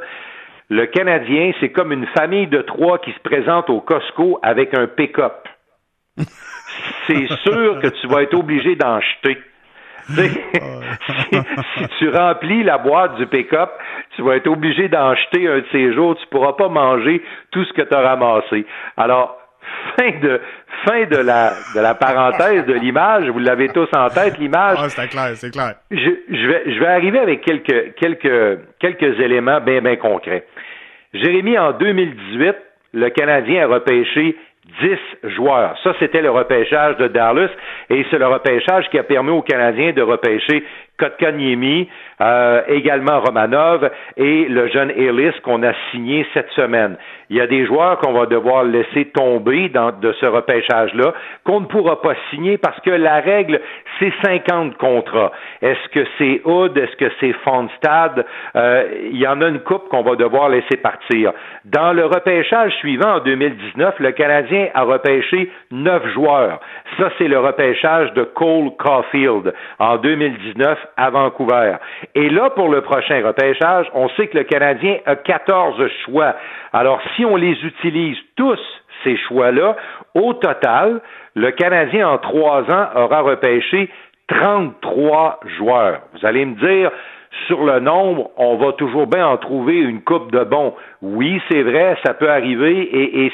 le 0.70 0.86
Canadien, 0.88 1.52
c'est 1.60 1.72
comme 1.72 1.92
une 1.92 2.08
famille 2.08 2.48
de 2.48 2.62
trois 2.62 3.00
qui 3.00 3.12
se 3.12 3.20
présente 3.20 3.70
au 3.70 3.82
Costco 3.82 4.40
avec 4.42 4.74
un 4.74 4.88
pick-up. 4.88 5.48
c'est 7.08 7.28
sûr 7.44 7.80
que 7.80 7.88
tu 7.88 8.08
vas 8.08 8.24
être 8.24 8.34
obligé 8.34 8.76
d'en 8.76 9.00
jeter. 9.00 9.42
si, 10.10 11.88
tu 11.98 12.10
remplis 12.10 12.64
la 12.64 12.78
boîte 12.78 13.16
du 13.16 13.26
pick-up, 13.26 13.72
tu 14.16 14.22
vas 14.22 14.36
être 14.36 14.48
obligé 14.48 14.90
d'en 14.90 15.16
jeter 15.16 15.48
un 15.48 15.60
de 15.60 15.66
ces 15.72 15.94
jours. 15.94 16.18
Tu 16.18 16.28
pourras 16.28 16.54
pas 16.54 16.68
manger 16.68 17.24
tout 17.52 17.64
ce 17.64 17.74
que 17.74 17.82
tu 17.82 17.94
as 17.94 18.02
ramassé. 18.02 18.66
Alors, 18.98 19.38
fin 19.98 20.12
de 20.22 20.42
fin 20.86 21.06
de 21.06 21.18
la 21.18 21.54
de 21.76 21.80
la 21.80 21.96
parenthèse 21.96 22.66
de 22.66 22.74
l'image. 22.74 23.28
Vous 23.30 23.40
l'avez 23.40 23.70
tous 23.70 23.90
en 23.96 24.10
tête 24.10 24.38
l'image. 24.38 24.78
Ah, 24.80 24.90
c'est 24.90 25.08
clair, 25.08 25.32
c'est 25.36 25.52
clair. 25.52 25.76
Je, 25.92 25.98
je, 25.98 26.48
vais 26.48 26.64
je 26.74 26.80
vais 26.80 26.88
arriver 26.88 27.20
avec 27.20 27.42
quelques 27.42 27.96
quelques 27.96 28.60
quelques 28.80 29.20
éléments 29.20 29.62
bien 29.62 29.82
bien 29.82 29.96
concrets. 29.96 30.46
Jérémy 31.14 31.58
en 31.60 31.74
2018, 31.74 32.56
le 32.94 33.10
Canadien 33.10 33.64
a 33.64 33.68
repêché 33.68 34.36
10 34.82 35.30
joueurs. 35.36 35.78
Ça, 35.84 35.94
c'était 36.00 36.22
le 36.22 36.32
repêchage 36.32 36.98
de 36.98 37.08
Dallas 37.08 37.50
et 37.90 38.06
c'est 38.10 38.18
le 38.18 38.28
repêchage 38.28 38.90
qui 38.90 38.98
a 38.98 39.04
permis 39.04 39.32
aux 39.32 39.42
Canadiens 39.42 39.92
de 39.92 40.02
repêcher 40.02 40.64
Kotkaniemi, 40.98 41.90
euh, 42.22 42.62
également 42.68 43.20
Romanov 43.20 43.90
et 44.16 44.46
le 44.46 44.68
jeune 44.70 44.92
Ellis 44.92 45.34
qu'on 45.44 45.64
a 45.64 45.74
signé 45.92 46.26
cette 46.34 46.50
semaine. 46.52 46.98
Il 47.34 47.38
y 47.38 47.42
a 47.42 47.48
des 47.48 47.66
joueurs 47.66 47.98
qu'on 47.98 48.14
va 48.14 48.28
devoir 48.28 48.64
laisser 48.64 49.06
tomber 49.06 49.68
dans, 49.70 49.92
de 49.92 50.14
ce 50.22 50.26
repêchage-là, 50.28 51.16
qu'on 51.44 51.62
ne 51.62 51.66
pourra 51.66 52.00
pas 52.00 52.14
signer 52.30 52.60
parce 52.60 52.80
que 52.82 52.92
la 52.92 53.22
règle, 53.22 53.60
c'est 53.98 54.14
50 54.24 54.78
contrats. 54.78 55.32
Est-ce 55.64 55.90
que 55.90 56.06
c'est 56.20 56.42
Hood? 56.46 56.78
Est-ce 56.78 56.96
que 56.96 57.12
c'est 57.20 57.34
Fonstad? 57.44 58.24
Euh, 58.56 58.84
il 59.10 59.18
y 59.18 59.26
en 59.26 59.42
a 59.42 59.48
une 59.48 59.62
coupe 59.62 59.90
qu'on 59.90 60.04
va 60.04 60.16
devoir 60.16 60.50
laisser 60.50 60.78
partir. 60.78 61.34
Dans 61.66 61.92
le 61.92 62.06
repêchage 62.06 62.72
suivant, 62.76 63.16
en 63.16 63.20
2019, 63.22 63.96
le 63.98 64.12
Canadien 64.12 64.68
a 64.76 64.84
repêché 64.84 65.50
neuf 65.72 66.06
joueurs. 66.14 66.60
Ça, 67.00 67.10
c'est 67.18 67.28
le 67.28 67.40
repêchage 67.40 68.14
de 68.14 68.26
Cole 68.26 68.76
Caulfield 68.78 69.56
en 69.80 69.98
2019 69.98 70.78
à 70.98 71.10
Vancouver. 71.10 71.78
Et 72.14 72.30
là, 72.30 72.52
pour 72.52 72.70
le 72.70 72.82
prochain 72.82 73.26
repêchage, 73.26 73.88
on 73.96 74.08
sait 74.10 74.28
que 74.28 74.38
le 74.38 74.44
Canadien 74.44 74.98
a 75.08 75.16
14 75.16 75.82
choix. 76.06 76.36
Alors, 76.74 77.02
si 77.16 77.23
on 77.26 77.36
les 77.36 77.58
utilise 77.64 78.18
tous, 78.36 78.60
ces 79.04 79.18
choix-là, 79.18 79.76
au 80.16 80.34
total, 80.34 81.02
le 81.36 81.52
Canadien, 81.52 82.08
en 82.08 82.18
trois 82.18 82.62
ans, 82.72 82.88
aura 82.96 83.22
repêché 83.22 83.90
33 84.28 85.40
joueurs. 85.58 86.02
Vous 86.14 86.26
allez 86.26 86.46
me 86.46 86.56
dire, 86.56 86.92
sur 87.48 87.64
le 87.66 87.80
nombre, 87.80 88.32
on 88.38 88.56
va 88.58 88.74
toujours 88.74 89.08
bien 89.08 89.26
en 89.26 89.38
trouver 89.38 89.76
une 89.76 90.02
coupe 90.02 90.32
de 90.32 90.44
bons. 90.44 90.74
Oui, 91.02 91.42
c'est 91.50 91.64
vrai, 91.64 91.98
ça 92.06 92.14
peut 92.14 92.30
arriver 92.30 92.80
et, 92.82 93.32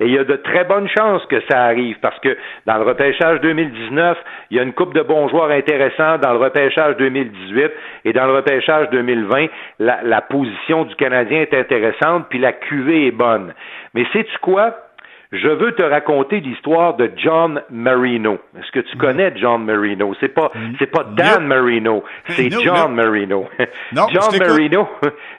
il 0.00 0.10
y 0.10 0.18
a 0.18 0.24
de 0.24 0.36
très 0.36 0.64
bonnes 0.64 0.88
chances 0.88 1.24
que 1.26 1.40
ça 1.48 1.62
arrive 1.64 1.98
parce 2.00 2.18
que 2.20 2.36
dans 2.66 2.76
le 2.78 2.84
repêchage 2.84 3.40
2019, 3.40 4.18
il 4.50 4.56
y 4.56 4.60
a 4.60 4.62
une 4.62 4.72
coupe 4.72 4.94
de 4.94 5.02
bons 5.02 5.28
joueurs 5.28 5.50
intéressants 5.50 6.18
dans 6.18 6.32
le 6.32 6.38
repêchage 6.38 6.96
2018 6.96 7.70
et 8.06 8.12
dans 8.12 8.26
le 8.26 8.34
repêchage 8.34 8.88
2020, 8.90 9.46
la, 9.78 10.02
la 10.02 10.20
position 10.22 10.84
du 10.84 10.94
Canadien 10.96 11.42
est 11.42 11.54
intéressante 11.54 12.26
puis 12.30 12.38
la 12.38 12.52
cuvée 12.52 13.08
est 13.08 13.12
bonne. 13.12 13.52
Mais 13.94 14.04
sais-tu 14.12 14.38
quoi? 14.40 14.74
Je 15.34 15.48
veux 15.48 15.72
te 15.72 15.82
raconter 15.82 16.40
l'histoire 16.40 16.94
de 16.94 17.10
John 17.16 17.62
Marino. 17.70 18.38
Est-ce 18.58 18.70
que 18.72 18.80
tu 18.80 18.96
connais 18.96 19.32
John 19.36 19.64
Marino? 19.64 20.14
C'est 20.20 20.28
pas, 20.28 20.52
c'est 20.78 20.90
pas 20.90 21.04
Dan 21.04 21.46
Marino, 21.46 22.04
c'est 22.28 22.50
John 22.50 22.94
Marino. 22.94 23.48
John 23.92 24.38
Marino, 24.38 24.88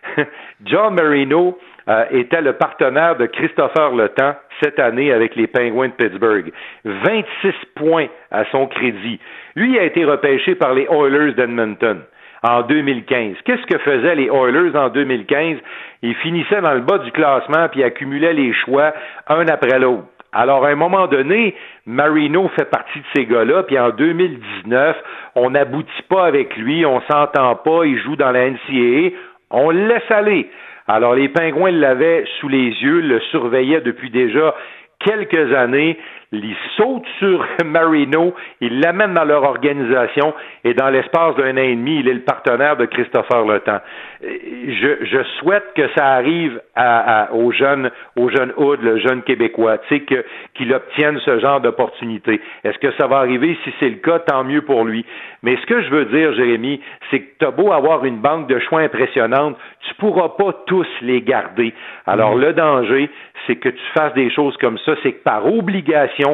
John 0.66 0.94
Marino 0.94 1.58
euh, 1.88 2.06
était 2.12 2.42
le 2.42 2.54
partenaire 2.54 3.16
de 3.16 3.26
Christopher 3.28 3.92
Le 3.92 4.10
Temps 4.10 4.36
cette 4.62 4.80
année 4.80 5.12
avec 5.12 5.36
les 5.36 5.48
Penguins 5.48 5.90
de 5.90 5.94
Pittsburgh. 5.94 6.52
26 6.84 7.54
points 7.76 8.08
à 8.32 8.46
son 8.52 8.68
crédit. 8.68 9.20
Lui 9.56 9.78
a 9.80 9.84
été 9.84 10.04
repêché 10.06 10.56
par 10.56 10.74
les 10.74 10.88
Oilers 10.90 11.34
d'Edmonton 11.34 12.02
en 12.44 12.62
2015. 12.64 13.38
Qu'est-ce 13.46 13.66
que 13.66 13.78
faisaient 13.80 14.16
les 14.16 14.28
Oilers 14.28 14.76
en 14.76 14.90
2015? 14.90 15.58
Ils 16.02 16.16
finissaient 16.16 16.62
dans 16.62 16.74
le 16.74 16.82
bas 16.82 17.00
du 17.00 17.12
classement 17.12 17.68
puis 17.70 17.84
accumulaient 17.84 18.34
les 18.34 18.54
choix 18.54 18.94
un 19.28 19.48
après 19.48 19.80
l'autre. 19.80 20.06
Alors, 20.38 20.66
à 20.66 20.70
un 20.70 20.76
moment 20.76 21.08
donné, 21.08 21.56
Marino 21.86 22.50
fait 22.58 22.70
partie 22.70 23.00
de 23.00 23.06
ces 23.16 23.26
gars-là, 23.26 23.64
puis 23.64 23.80
en 23.80 23.92
2019, 23.92 24.98
on 25.36 25.52
n'aboutit 25.52 26.04
pas 26.10 26.26
avec 26.26 26.58
lui, 26.58 26.86
on 26.86 27.00
s'entend 27.10 27.56
pas, 27.56 27.86
il 27.86 27.98
joue 28.00 28.18
dans 28.18 28.32
la 28.32 28.50
NCAA, 28.50 29.16
on 29.50 29.72
le 29.72 29.88
laisse 29.88 30.12
aller. 30.12 30.50
Alors, 30.90 31.16
les 31.16 31.30
Pingouins 31.30 31.72
l'avaient 31.72 32.26
sous 32.40 32.50
les 32.50 32.68
yeux, 32.68 33.00
le 33.00 33.22
surveillaient 33.32 33.80
depuis 33.80 34.10
déjà 34.10 34.54
quelques 35.00 35.54
années 35.54 35.98
ils 36.44 36.56
sautent 36.78 37.08
sur 37.20 37.46
Marino, 37.66 38.34
ils 38.62 38.80
l'amènent 38.80 39.14
dans 39.14 39.24
leur 39.24 39.44
organisation 39.44 40.34
et 40.64 40.74
dans 40.74 40.90
l'espace 40.90 41.36
d'un 41.36 41.54
an 41.54 41.62
et 41.62 41.76
demi, 41.76 42.00
il 42.00 42.08
est 42.08 42.14
le 42.14 42.22
partenaire 42.22 42.78
de 42.78 42.86
Christopher 42.86 43.46
Le 43.46 43.60
Temps. 43.60 43.82
Je, 44.22 45.06
je 45.06 45.24
souhaite 45.40 45.66
que 45.76 45.88
ça 45.96 46.08
arrive 46.14 46.60
à, 46.76 47.30
aux 47.34 47.52
jeunes, 47.52 47.92
aux 48.16 48.30
jeunes 48.30 48.54
Hood, 48.58 48.82
le 48.82 49.00
jeune 49.00 49.22
Québécois, 49.24 49.78
tu 49.80 49.96
sais, 49.96 50.02
que, 50.02 50.26
qu'il 50.56 50.74
obtienne 50.74 51.20
ce 51.20 51.40
genre 51.40 51.62
d'opportunité. 51.62 52.42
Est-ce 52.64 52.78
que 52.80 52.92
ça 52.98 53.08
va 53.08 53.18
arriver? 53.18 53.58
Si 53.64 53.74
c'est 53.80 53.90
le 53.90 53.98
cas, 53.98 54.20
tant 54.20 54.44
mieux 54.44 54.62
pour 54.62 54.84
lui. 54.84 55.06
Mais 55.44 55.58
ce 55.58 55.66
que 55.66 55.82
je 55.82 55.90
veux 55.90 56.06
dire, 56.06 56.34
Jérémy, 56.34 56.82
c'est 57.12 57.20
que 57.20 57.38
tu 57.40 57.46
as 57.46 57.52
beau 57.52 57.72
avoir 57.72 58.06
une 58.06 58.18
banque 58.18 58.48
de 58.48 58.60
choix 58.60 58.82
impressionnante, 58.82 59.58
tu 59.88 59.94
pourras 59.96 60.30
pas 60.30 60.64
tous 60.66 60.88
les 61.02 61.22
garder. 61.22 61.74
Alors, 62.08 62.36
mmh. 62.36 62.42
le 62.42 62.54
danger, 62.54 63.10
c'est 63.46 63.58
que 63.58 63.70
tu 63.70 63.84
fasses 63.94 64.14
des 64.14 64.30
choses 64.32 64.58
comme 64.58 64.78
ça, 64.80 64.94
c'est 65.04 65.14
que 65.14 65.24
par 65.24 65.46
obligation, 65.46 66.25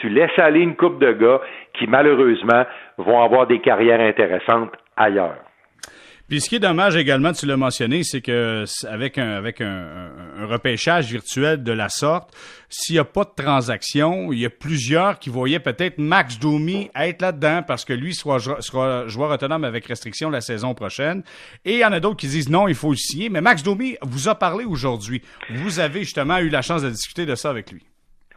tu 0.00 0.08
laisses 0.08 0.38
aller 0.38 0.60
une 0.60 0.76
coupe 0.76 1.00
de 1.00 1.12
gars 1.12 1.40
qui, 1.78 1.86
malheureusement, 1.86 2.64
vont 2.98 3.22
avoir 3.22 3.46
des 3.46 3.60
carrières 3.60 4.00
intéressantes 4.00 4.72
ailleurs. 4.96 5.38
Puis 6.28 6.40
ce 6.40 6.48
qui 6.48 6.56
est 6.56 6.60
dommage 6.60 6.96
également, 6.96 7.32
tu 7.32 7.44
l'as 7.44 7.58
mentionné, 7.58 8.04
c'est 8.04 8.22
que 8.22 8.64
avec 8.86 9.18
un 9.18 9.42
repêchage 10.46 11.10
virtuel 11.10 11.62
de 11.62 11.72
la 11.72 11.90
sorte, 11.90 12.34
s'il 12.70 12.94
n'y 12.94 13.00
a 13.00 13.04
pas 13.04 13.24
de 13.24 13.32
transaction, 13.36 14.32
il 14.32 14.38
y 14.38 14.46
a 14.46 14.50
plusieurs 14.50 15.18
qui 15.18 15.28
voyaient 15.28 15.60
peut-être 15.60 15.98
Max 15.98 16.38
Domi 16.38 16.90
être 16.96 17.20
là-dedans 17.20 17.62
parce 17.66 17.84
que 17.84 17.92
lui 17.92 18.14
sera, 18.14 18.38
sera 18.38 19.06
joueur 19.08 19.30
autonome 19.30 19.64
avec 19.64 19.84
restriction 19.84 20.30
la 20.30 20.40
saison 20.40 20.72
prochaine. 20.72 21.22
Et 21.66 21.74
il 21.74 21.78
y 21.80 21.84
en 21.84 21.92
a 21.92 22.00
d'autres 22.00 22.16
qui 22.16 22.28
disent 22.28 22.48
non, 22.48 22.66
il 22.66 22.74
faut 22.74 22.92
le 22.92 22.96
signer. 22.96 23.28
Mais 23.28 23.42
Max 23.42 23.62
Domi 23.62 23.96
vous 24.00 24.30
a 24.30 24.34
parlé 24.34 24.64
aujourd'hui. 24.64 25.20
Vous 25.50 25.80
avez 25.80 26.00
justement 26.00 26.38
eu 26.38 26.48
la 26.48 26.62
chance 26.62 26.82
de 26.82 26.88
discuter 26.88 27.26
de 27.26 27.34
ça 27.34 27.50
avec 27.50 27.70
lui. 27.70 27.82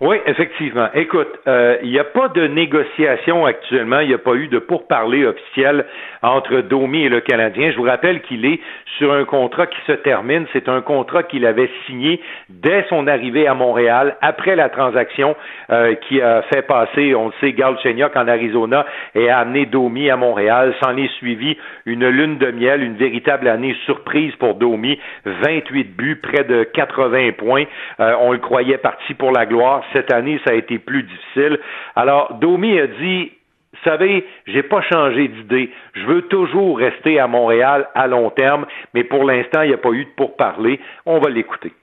Oui, 0.01 0.17
effectivement. 0.25 0.89
Écoute, 0.93 1.39
euh, 1.47 1.77
il 1.81 1.89
n'y 1.89 1.99
a 1.99 2.03
pas 2.03 2.27
de 2.27 2.47
négociation 2.47 3.45
actuellement, 3.45 4.01
il 4.01 4.09
n'y 4.09 4.13
a 4.13 4.17
pas 4.17 4.33
eu 4.33 4.49
de 4.49 4.59
pourparlers 4.59 5.25
officiel 5.25 5.85
entre 6.21 6.59
Domi 6.59 7.05
et 7.05 7.09
le 7.09 7.21
Canadien. 7.21 7.71
Je 7.71 7.77
vous 7.77 7.83
rappelle 7.83 8.21
qu'il 8.23 8.45
est 8.45 8.59
sur 8.97 9.13
un 9.13 9.23
contrat 9.23 9.67
qui 9.67 9.79
se 9.87 9.93
termine. 9.93 10.47
C'est 10.51 10.67
un 10.67 10.81
contrat 10.81 11.23
qu'il 11.23 11.45
avait 11.45 11.69
signé 11.85 12.19
dès 12.49 12.85
son 12.89 13.07
arrivée 13.07 13.47
à 13.47 13.53
Montréal, 13.53 14.17
après 14.21 14.57
la 14.57 14.67
transaction 14.67 15.33
euh, 15.69 15.95
qui 15.95 16.21
a 16.21 16.41
fait 16.53 16.63
passer, 16.63 17.15
on 17.15 17.27
le 17.27 17.33
sait, 17.39 17.53
Galchenyuk 17.53 18.17
en 18.17 18.27
Arizona 18.27 18.85
et 19.13 19.29
a 19.29 19.39
amené 19.39 19.65
Domi 19.65 20.09
à 20.09 20.17
Montréal. 20.17 20.75
S'en 20.83 20.97
est 20.97 21.13
suivi 21.19 21.57
une 21.85 22.05
lune 22.09 22.37
de 22.37 22.51
miel, 22.51 22.83
une 22.83 22.97
véritable 22.97 23.47
année 23.47 23.75
surprise 23.85 24.35
pour 24.35 24.55
Domi. 24.55 24.99
28 25.25 25.95
buts, 25.95 26.19
près 26.21 26.43
de 26.43 26.63
80 26.63 27.31
points. 27.37 27.63
Euh, 28.01 28.13
on 28.19 28.33
le 28.33 28.39
croyait 28.39 28.77
parti 28.77 29.13
pour 29.13 29.31
la 29.31 29.45
gloire 29.45 29.84
cette 29.93 30.11
année, 30.11 30.39
ça 30.45 30.51
a 30.51 30.53
été 30.53 30.79
plus 30.79 31.03
difficile. 31.03 31.59
Alors, 31.95 32.33
Domi 32.35 32.79
a 32.79 32.87
dit, 32.87 33.31
vous 33.73 33.89
savez, 33.89 34.27
j'ai 34.47 34.63
pas 34.63 34.81
changé 34.81 35.27
d'idée. 35.27 35.71
Je 35.93 36.05
veux 36.05 36.21
toujours 36.23 36.77
rester 36.77 37.19
à 37.19 37.27
Montréal 37.27 37.89
à 37.93 38.07
long 38.07 38.29
terme, 38.29 38.65
mais 38.93 39.03
pour 39.03 39.23
l'instant, 39.23 39.61
il 39.61 39.69
n'y 39.69 39.73
a 39.73 39.77
pas 39.77 39.89
eu 39.89 40.05
de 40.05 40.11
pourparler. 40.11 40.79
On 41.05 41.19
va 41.19 41.29
l'écouter. 41.29 41.73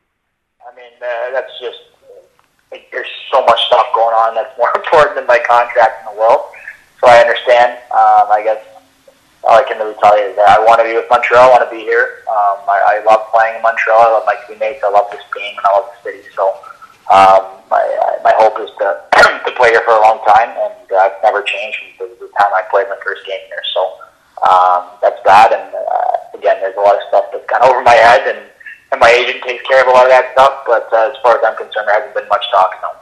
I 0.60 0.74
mean, 0.74 0.92
uh, 1.02 1.32
that's 1.32 1.52
just 1.60 1.92
there's 2.90 3.10
so 3.30 3.44
much 3.44 3.60
stuff 3.66 3.84
going 3.94 4.14
on 4.14 4.34
that's 4.34 4.56
more 4.56 4.72
important 4.76 5.16
than 5.16 5.26
my 5.26 5.38
contract 5.46 6.00
in 6.00 6.14
the 6.14 6.18
world. 6.18 6.40
So 7.00 7.08
I 7.10 7.18
understand. 7.20 7.76
Um, 7.92 8.32
I 8.32 8.40
guess 8.42 8.62
all 9.44 9.58
I 9.58 9.64
can 9.64 9.78
really 9.78 9.98
tell 10.00 10.16
you 10.16 10.30
is 10.30 10.36
that 10.36 10.48
I 10.48 10.58
want 10.64 10.80
to 10.80 10.86
be 10.86 10.94
with 10.94 11.10
Montreal. 11.10 11.44
I 11.44 11.50
want 11.50 11.64
to 11.68 11.72
be 11.74 11.82
here. 11.82 12.22
Um, 12.30 12.62
I, 12.64 12.98
I 12.98 13.04
love 13.04 13.26
playing 13.34 13.56
in 13.56 13.62
Montreal. 13.62 13.98
I 13.98 14.10
love 14.16 14.24
my 14.24 14.38
teammates. 14.46 14.80
I 14.86 14.90
love 14.90 15.10
this 15.10 15.24
game, 15.34 15.58
and 15.58 15.66
I 15.66 15.70
love 15.76 15.90
the 15.92 16.10
city. 16.10 16.22
So 16.34 16.54
um, 17.10 17.62
my 17.70 17.82
my 18.22 18.34
hope 18.38 18.60
is 18.60 18.70
to 18.78 18.88
to 19.46 19.50
play 19.56 19.70
here 19.70 19.82
for 19.84 19.96
a 19.96 20.02
long 20.02 20.22
time, 20.26 20.50
and 20.54 20.86
uh, 20.92 21.08
I've 21.08 21.18
never 21.22 21.42
changed 21.42 21.78
from 21.98 22.08
the, 22.08 22.26
the 22.26 22.30
time 22.38 22.52
I 22.54 22.62
played 22.70 22.86
my 22.88 22.98
first 23.02 23.26
game 23.26 23.42
here. 23.48 23.64
So 23.74 23.80
um, 24.46 24.92
that's 25.02 25.18
that. 25.24 25.50
And 25.50 25.74
uh, 25.74 26.38
again, 26.38 26.60
there's 26.60 26.76
a 26.76 26.84
lot 26.84 26.94
of 26.94 27.02
stuff 27.08 27.26
that's 27.32 27.46
gone 27.50 27.66
over 27.66 27.82
my 27.82 27.96
head, 27.96 28.28
and 28.28 28.46
and 28.92 29.00
my 29.00 29.10
agent 29.10 29.42
takes 29.42 29.66
care 29.66 29.82
of 29.82 29.88
a 29.88 29.94
lot 29.96 30.04
of 30.04 30.12
that 30.12 30.30
stuff. 30.32 30.62
But 30.66 30.86
uh, 30.92 31.10
as 31.10 31.18
far 31.22 31.38
as 31.38 31.42
I'm 31.42 31.56
concerned, 31.56 31.88
there 31.88 31.98
hasn't 31.98 32.14
been 32.14 32.28
much 32.28 32.44
talk. 32.52 32.76
No. 32.82 33.01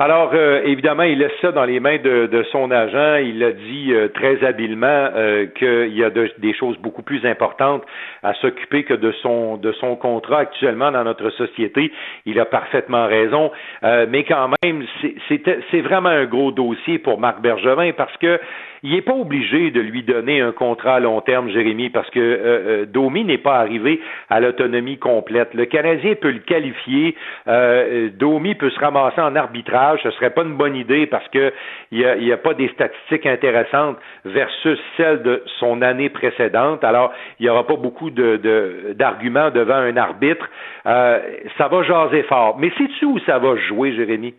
Alors, 0.00 0.32
euh, 0.34 0.60
évidemment, 0.64 1.04
il 1.04 1.18
laisse 1.18 1.30
ça 1.40 1.52
dans 1.52 1.64
les 1.64 1.78
mains 1.78 1.98
de, 1.98 2.44
son 2.50 2.72
agent. 2.72 3.16
Il 3.16 3.44
a 3.44 3.52
dit 3.52 3.92
euh, 3.92 4.08
très 4.08 4.44
habilement 4.44 4.86
euh, 5.14 5.46
qu'il 5.46 5.96
y 5.96 6.02
a 6.02 6.10
de, 6.10 6.28
des 6.38 6.52
choses 6.52 6.76
beaucoup 6.78 7.02
plus 7.02 7.24
importantes 7.24 7.84
à 8.24 8.34
s'occuper 8.34 8.82
que 8.82 8.94
de 8.94 9.12
son 9.22 9.56
de 9.56 9.70
son 9.72 9.94
contrat 9.94 10.40
actuellement 10.40 10.90
dans 10.90 11.04
notre 11.04 11.30
société. 11.30 11.92
Il 12.26 12.40
a 12.40 12.44
parfaitement 12.44 13.06
raison. 13.06 13.52
Mais 13.82 14.24
quand 14.24 14.50
même, 14.64 14.84
c'est 15.30 15.80
vraiment 15.80 16.08
un 16.08 16.24
gros 16.24 16.50
dossier 16.50 16.98
pour 16.98 17.20
Marc 17.20 17.40
Bergevin 17.40 17.92
parce 17.92 18.16
que 18.16 18.40
il 18.84 18.92
n'est 18.92 19.00
pas 19.00 19.14
obligé 19.14 19.70
de 19.70 19.80
lui 19.80 20.02
donner 20.02 20.42
un 20.42 20.52
contrat 20.52 20.96
à 20.96 21.00
long 21.00 21.22
terme, 21.22 21.48
Jérémy, 21.48 21.88
parce 21.88 22.08
que 22.10 22.20
euh, 22.20 22.82
euh, 22.82 22.86
Domi 22.86 23.24
n'est 23.24 23.38
pas 23.38 23.56
arrivé 23.56 23.98
à 24.28 24.40
l'autonomie 24.40 24.98
complète. 24.98 25.54
Le 25.54 25.64
Canadien 25.64 26.14
peut 26.20 26.30
le 26.30 26.40
qualifier. 26.40 27.16
Euh, 27.48 28.10
Domi 28.12 28.54
peut 28.54 28.68
se 28.68 28.78
ramasser 28.78 29.22
en 29.22 29.36
arbitrage. 29.36 30.00
Ce 30.02 30.10
serait 30.10 30.34
pas 30.34 30.42
une 30.42 30.58
bonne 30.58 30.76
idée 30.76 31.06
parce 31.06 31.26
que 31.28 31.50
il 31.92 31.98
n'y 31.98 32.30
a, 32.30 32.34
a, 32.34 32.36
pas 32.36 32.52
des 32.52 32.68
statistiques 32.68 33.24
intéressantes 33.24 33.96
versus 34.26 34.78
celles 34.98 35.22
de 35.22 35.42
son 35.58 35.80
année 35.80 36.10
précédente. 36.10 36.84
Alors, 36.84 37.10
il 37.40 37.44
n'y 37.44 37.48
aura 37.48 37.66
pas 37.66 37.76
beaucoup 37.76 38.10
d'arguments 38.10 39.48
de, 39.48 39.60
devant 39.60 39.76
un 39.76 39.96
arbitre. 39.96 40.46
Euh, 40.84 41.20
ça 41.56 41.68
va 41.68 41.82
jaser 41.84 42.24
fort. 42.24 42.58
Mais 42.58 42.70
sais-tu 42.76 43.06
où 43.06 43.18
ça 43.20 43.38
va 43.38 43.56
jouer, 43.56 43.94
Jérémy? 43.94 44.34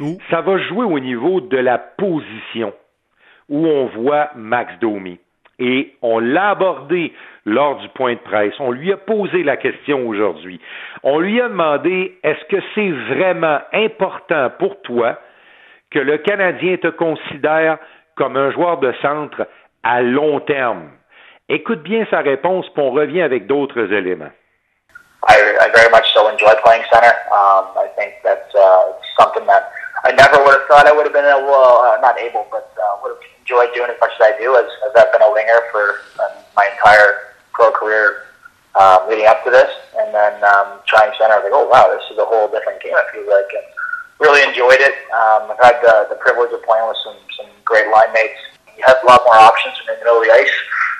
Où? 0.00 0.18
Ça 0.30 0.40
va 0.40 0.58
jouer 0.58 0.84
au 0.84 0.98
niveau 0.98 1.40
de 1.40 1.58
la 1.58 1.78
position 1.78 2.72
où 3.48 3.66
on 3.66 3.86
voit 3.86 4.30
Max 4.36 4.72
Domi. 4.80 5.18
Et 5.58 5.94
on 6.02 6.20
l'a 6.20 6.50
abordé 6.50 7.12
lors 7.44 7.76
du 7.76 7.88
point 7.88 8.14
de 8.14 8.20
presse. 8.20 8.54
On 8.60 8.70
lui 8.70 8.92
a 8.92 8.96
posé 8.96 9.42
la 9.42 9.56
question 9.56 10.06
aujourd'hui. 10.06 10.60
On 11.02 11.18
lui 11.18 11.40
a 11.40 11.48
demandé 11.48 12.16
est-ce 12.22 12.44
que 12.44 12.62
c'est 12.74 12.90
vraiment 13.14 13.58
important 13.72 14.50
pour 14.58 14.80
toi 14.82 15.18
que 15.90 15.98
le 15.98 16.18
Canadien 16.18 16.76
te 16.76 16.88
considère 16.88 17.78
comme 18.16 18.36
un 18.36 18.52
joueur 18.52 18.78
de 18.78 18.92
centre 19.02 19.48
à 19.82 20.02
long 20.02 20.38
terme? 20.40 20.90
Écoute 21.48 21.82
bien 21.82 22.06
sa 22.10 22.20
réponse, 22.20 22.68
puis 22.74 22.82
on 22.82 22.90
revient 22.90 23.22
avec 23.22 23.46
d'autres 23.46 23.92
éléments. 23.92 24.30
I, 25.28 25.34
very 25.74 25.90
much 25.90 26.06
so 26.14 26.28
enjoy 26.28 26.54
playing 26.62 26.84
center. 26.92 27.12
Um, 27.32 27.66
I 27.76 27.88
think 27.96 28.14
that's 28.22 28.54
uh, 28.54 28.92
something 29.18 29.44
that 29.46 29.72
I 30.04 30.12
never 30.12 30.38
would 30.44 30.54
have 30.54 30.68
thought 30.68 30.86
I 30.86 30.92
would 30.92 31.04
have 31.04 31.12
been 31.12 31.26
able, 31.26 31.50
uh, 31.50 31.98
not 32.00 32.14
uh, 32.14 32.28
enjoyed 33.48 33.72
doing 33.72 33.88
as 33.88 33.96
much 33.96 34.12
as 34.20 34.20
I 34.20 34.36
do, 34.36 34.52
as, 34.60 34.68
as 34.84 34.92
I've 34.92 35.08
been 35.08 35.24
a 35.24 35.32
winger 35.32 35.72
for 35.72 36.04
um, 36.20 36.36
my 36.52 36.68
entire 36.68 37.32
pro 37.56 37.72
career 37.72 38.28
um, 38.76 39.08
leading 39.08 39.24
up 39.24 39.40
to 39.44 39.50
this. 39.50 39.72
And 39.96 40.12
then 40.12 40.36
um, 40.44 40.84
trying 40.84 41.16
center, 41.16 41.32
I 41.32 41.40
was 41.40 41.48
like, 41.48 41.56
oh 41.56 41.64
wow, 41.64 41.88
this 41.88 42.04
is 42.12 42.20
a 42.20 42.28
whole 42.28 42.52
different 42.52 42.84
game. 42.84 42.92
I 42.92 43.08
feel 43.08 43.24
like, 43.24 43.48
and 43.56 43.64
really 44.20 44.44
enjoyed 44.44 44.84
it. 44.84 44.92
Um, 45.16 45.48
I've 45.48 45.64
had 45.64 45.80
the, 45.80 46.12
the 46.12 46.20
privilege 46.20 46.52
of 46.52 46.60
playing 46.68 46.84
with 46.84 47.00
some 47.00 47.16
some 47.40 47.48
great 47.64 47.88
line 47.88 48.12
mates. 48.12 48.36
You 48.76 48.84
have 48.84 49.00
a 49.02 49.06
lot 49.08 49.24
more 49.24 49.34
options 49.40 49.74
in 49.80 49.96
the 49.96 49.96
middle 50.04 50.20
of 50.20 50.28
the 50.28 50.32
ice. 50.36 50.56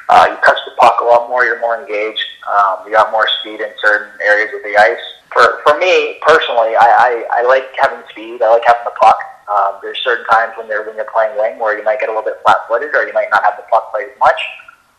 Uh, 0.09 0.25
you 0.33 0.37
touch 0.40 0.57
the 0.64 0.73
puck 0.81 0.99
a 1.02 1.05
lot 1.05 1.28
more. 1.28 1.45
You're 1.45 1.61
more 1.61 1.76
engaged. 1.76 2.25
Um, 2.49 2.88
you 2.88 2.97
got 2.97 3.12
more 3.12 3.28
speed 3.38 3.61
in 3.61 3.69
certain 3.76 4.09
areas 4.25 4.50
of 4.57 4.64
the 4.64 4.73
ice 4.73 5.05
for 5.33 5.61
for 5.62 5.78
me 5.78 6.19
personally, 6.23 6.75
I, 6.75 7.25
I, 7.31 7.40
I 7.40 7.47
like 7.47 7.69
having 7.76 8.02
speed. 8.11 8.43
I 8.43 8.50
like 8.50 8.64
having 8.67 8.85
the 8.85 8.97
puck. 8.99 9.19
Um, 9.49 9.81
there's 9.81 9.99
certain 10.05 10.26
times 10.26 10.52
when 10.57 10.69
they're 10.69 10.85
when 10.85 10.95
you're 10.97 11.09
playing 11.09 11.33
wing 11.40 11.59
where 11.59 11.76
you 11.76 11.85
might 11.85 12.00
get 12.00 12.09
a 12.09 12.12
little 12.12 12.25
bit 12.25 12.37
flat-footed, 12.45 12.95
or 12.95 13.07
you 13.07 13.12
might 13.12 13.31
not 13.33 13.43
have 13.43 13.57
the 13.57 13.64
puck 13.73 13.90
quite 13.90 14.09
as 14.12 14.19
much. 14.21 14.40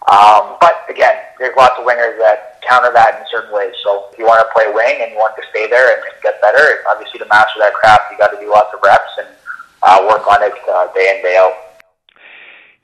Um, 0.10 0.58
but 0.60 0.90
again, 0.90 1.16
there's 1.38 1.56
lots 1.56 1.78
of 1.78 1.86
wingers 1.86 2.18
that 2.18 2.58
counter 2.68 2.92
that 2.94 3.20
in 3.20 3.26
certain 3.30 3.54
ways. 3.54 3.74
So 3.84 4.10
if 4.12 4.18
you 4.18 4.26
want 4.26 4.42
to 4.42 4.50
play 4.50 4.66
wing 4.74 5.06
and 5.06 5.12
you 5.12 5.18
want 5.18 5.36
to 5.36 5.44
stay 5.52 5.70
there 5.70 5.86
and, 5.94 6.02
and 6.02 6.16
get 6.24 6.42
better, 6.42 6.82
obviously 6.90 7.20
to 7.20 7.28
master 7.30 7.60
that 7.60 7.74
craft, 7.74 8.10
you 8.12 8.18
got 8.18 8.34
to 8.34 8.40
do 8.40 8.50
lots 8.50 8.74
of 8.74 8.80
reps 8.82 9.14
and 9.20 9.30
uh, 9.84 10.02
work 10.10 10.26
on 10.26 10.42
it 10.42 10.54
uh, 10.66 10.88
day 10.94 11.14
in 11.14 11.22
day 11.22 11.38
out. 11.38 11.54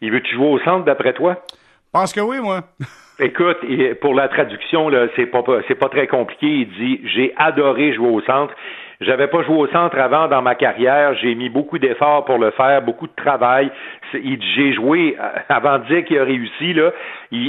Il 0.02 0.12
veut-tu 0.12 0.36
jouer 0.36 0.48
au 0.48 0.60
centre 0.60 0.86
d'après 0.86 1.14
toi? 1.14 1.36
Je 1.50 1.92
pense 1.92 2.14
que 2.14 2.20
oui, 2.20 2.40
moi. 2.40 2.62
Écoute, 3.20 3.58
pour 4.02 4.14
la 4.14 4.28
traduction, 4.28 4.90
là, 4.90 5.08
c'est 5.16 5.26
pas, 5.26 5.42
c'est 5.68 5.76
pas 5.76 5.88
très 5.88 6.06
compliqué. 6.06 6.48
Il 6.48 6.70
dit 6.70 7.02
J'ai 7.16 7.34
adoré 7.38 7.94
jouer 7.94 8.10
au 8.10 8.22
centre. 8.22 8.54
J'avais 9.02 9.28
pas 9.28 9.44
joué 9.44 9.56
au 9.56 9.68
centre 9.68 9.98
avant 10.00 10.28
dans 10.28 10.42
ma 10.42 10.56
carrière. 10.56 11.16
J'ai 11.16 11.36
mis 11.36 11.50
beaucoup 11.50 11.80
d'efforts 11.80 12.26
pour 12.26 12.38
le 12.38 12.52
faire, 12.52 12.82
beaucoup 12.82 13.08
de 13.08 13.16
travail. 13.16 13.72
J'ai 14.14 14.74
joué, 14.74 15.18
euh, 15.20 15.40
avant 15.50 15.80
de 15.80 15.86
dire 15.86 16.06
qu'il 16.06 16.18
a 16.20 16.24
réussi, 16.24 16.74
là, 16.74 16.92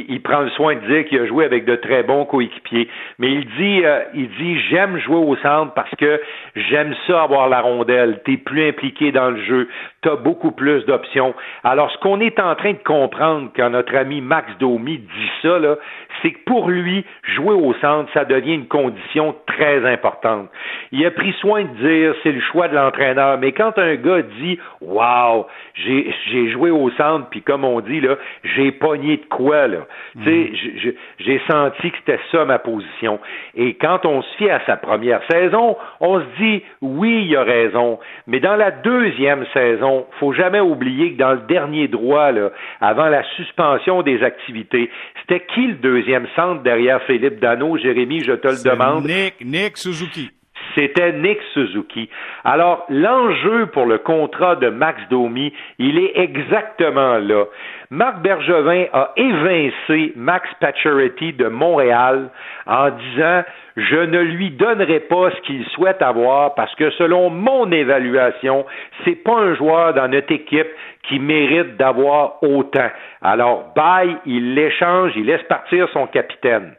il, 0.09 0.21
prend 0.23 0.41
le 0.41 0.51
soin 0.51 0.75
de 0.75 0.81
dire 0.81 1.05
qu'il 1.07 1.21
a 1.21 1.27
joué 1.27 1.45
avec 1.45 1.65
de 1.65 1.77
très 1.77 2.03
bons 2.03 2.25
coéquipiers. 2.25 2.89
Mais 3.19 3.33
il 3.33 3.47
dit, 3.57 3.85
euh, 3.85 4.01
il 4.15 4.29
dit, 4.29 4.61
j'aime 4.71 4.99
jouer 4.99 5.17
au 5.17 5.37
centre 5.37 5.73
parce 5.75 5.95
que 5.97 6.21
j'aime 6.55 6.95
ça 7.07 7.23
avoir 7.23 7.49
la 7.49 7.61
rondelle. 7.61 8.21
T'es 8.25 8.37
plus 8.37 8.69
impliqué 8.69 9.13
dans 9.13 9.31
le 9.31 9.43
jeu. 9.45 9.69
T'as 10.03 10.17
beaucoup 10.17 10.53
plus 10.53 10.85
d'options. 10.87 11.35
Alors, 11.65 11.91
ce 11.91 11.99
qu'on 11.99 12.21
est 12.21 12.39
en 12.39 12.55
train 12.55 12.73
de 12.73 12.83
comprendre 12.85 13.51
quand 13.57 13.71
notre 13.71 13.95
ami 13.97 14.21
Max 14.21 14.51
Domi 14.59 14.99
dit 14.99 15.31
ça, 15.43 15.59
là, 15.59 15.77
c'est 16.23 16.33
que 16.33 16.45
pour 16.47 16.69
lui, 16.71 17.05
jouer 17.35 17.55
au 17.55 17.75
centre, 17.75 18.11
ça 18.13 18.25
devient 18.25 18.55
une 18.55 18.69
condition 18.69 19.35
très 19.47 19.85
importante. 19.91 20.49
Il 20.93 21.05
a 21.05 21.11
pris 21.11 21.33
soin 21.41 21.63
de 21.63 21.89
dire, 21.89 22.15
c'est 22.23 22.33
le 22.33 22.41
choix 22.41 22.69
de 22.69 22.75
l'entraîneur. 22.75 23.39
Mais 23.39 23.53
quand 23.53 23.79
un 23.79 23.95
gars 23.97 24.23
dit, 24.23 24.59
wow, 24.81 25.47
j'ai 25.75 26.51
joué 26.51 26.71
au 26.71 26.91
centre, 26.91 27.29
puis 27.31 27.43
comme 27.43 27.65
on 27.65 27.81
dit, 27.81 28.01
là, 28.01 28.17
j'ai 28.45 28.73
pogné 28.73 29.19
de 29.19 29.25
quoi, 29.29 29.67
là. 29.67 29.76
Tu 30.23 30.25
sais, 30.25 30.87
mhm. 30.87 30.95
j'ai 31.19 31.41
senti 31.49 31.91
que 31.91 31.97
c'était 31.99 32.21
ça 32.31 32.45
ma 32.45 32.59
position. 32.59 33.19
Et 33.55 33.75
quand 33.75 34.05
on 34.05 34.23
se 34.23 34.37
fie 34.37 34.51
à 34.51 34.61
sa 34.67 34.77
première 34.77 35.21
saison, 35.31 35.77
on 36.01 36.21
se 36.21 36.27
dit, 36.39 36.63
oui, 36.81 37.27
il 37.29 37.37
a 37.37 37.43
raison. 37.43 37.99
Mais 38.27 38.41
dans 38.41 38.57
la 38.57 38.71
deuxième 38.71 39.47
saison, 39.53 40.07
faut 40.21 40.33
jamais 40.33 40.61
oublier 40.61 41.13
que 41.13 41.19
dans 41.19 41.33
le 41.33 41.41
dernier 41.49 41.89
droit, 41.89 42.33
là, 42.33 42.51
avant 42.81 43.09
la 43.09 43.23
suspension 43.37 44.03
des 44.03 44.23
activités, 44.23 44.91
c'était 45.21 45.45
qui 45.55 45.67
le 45.67 45.75
deuxième 45.75 46.27
centre 46.37 46.63
derrière 46.63 47.03
Philippe 47.03 47.41
Dano? 47.41 47.77
Jérémy, 47.77 48.21
je 48.21 48.33
te 48.33 48.49
le 48.49 48.63
demande. 48.63 49.05
Nick, 49.07 49.45
Nick 49.45 49.77
Suzuki 49.77 50.31
c'était 50.77 51.13
Nick 51.13 51.39
Suzuki. 51.55 52.09
Alors, 52.45 52.85
l'enjeu 52.89 53.67
pour 53.67 53.87
le 53.87 53.99
contrat 53.99 54.57
de 54.57 54.69
Max 54.69 55.01
Domi, 55.11 55.53
il 55.79 55.99
est 55.99 56.19
exactement 56.19 57.19
là. 57.19 57.45
Marc 57.91 58.21
Bergevin 58.21 58.87
a 58.93 59.13
évincé 59.17 60.13
Max 60.17 60.49
Pacioretty 60.61 61.33
de 61.33 61.47
Montréal 61.49 62.31
en 62.67 62.91
disant 62.91 63.43
je 63.77 63.97
ne 63.97 64.21
lui 64.21 64.51
donnerai 64.51 65.01
pas 65.01 65.31
ce 65.31 65.41
qu'il 65.43 65.65
souhaite 65.67 66.03
avoir 66.03 66.55
parce 66.55 66.75
que 66.75 66.91
selon 66.91 67.31
mon 67.31 67.71
évaluation, 67.71 68.65
c'est 69.05 69.23
pas 69.23 69.37
un 69.37 69.55
joueur 69.55 69.95
dans 69.95 70.09
notre 70.09 70.33
équipe 70.33 70.69
qui 71.05 71.19
mérite 71.19 71.77
d'avoir 71.77 72.43
autant. 72.43 72.91
Alors, 73.23 73.73
bye, 73.77 74.17
il 74.27 74.55
l'échange, 74.55 75.13
il 75.15 75.27
laisse 75.27 75.43
partir 75.45 75.89
son 75.93 76.07
capitaine. 76.07 76.75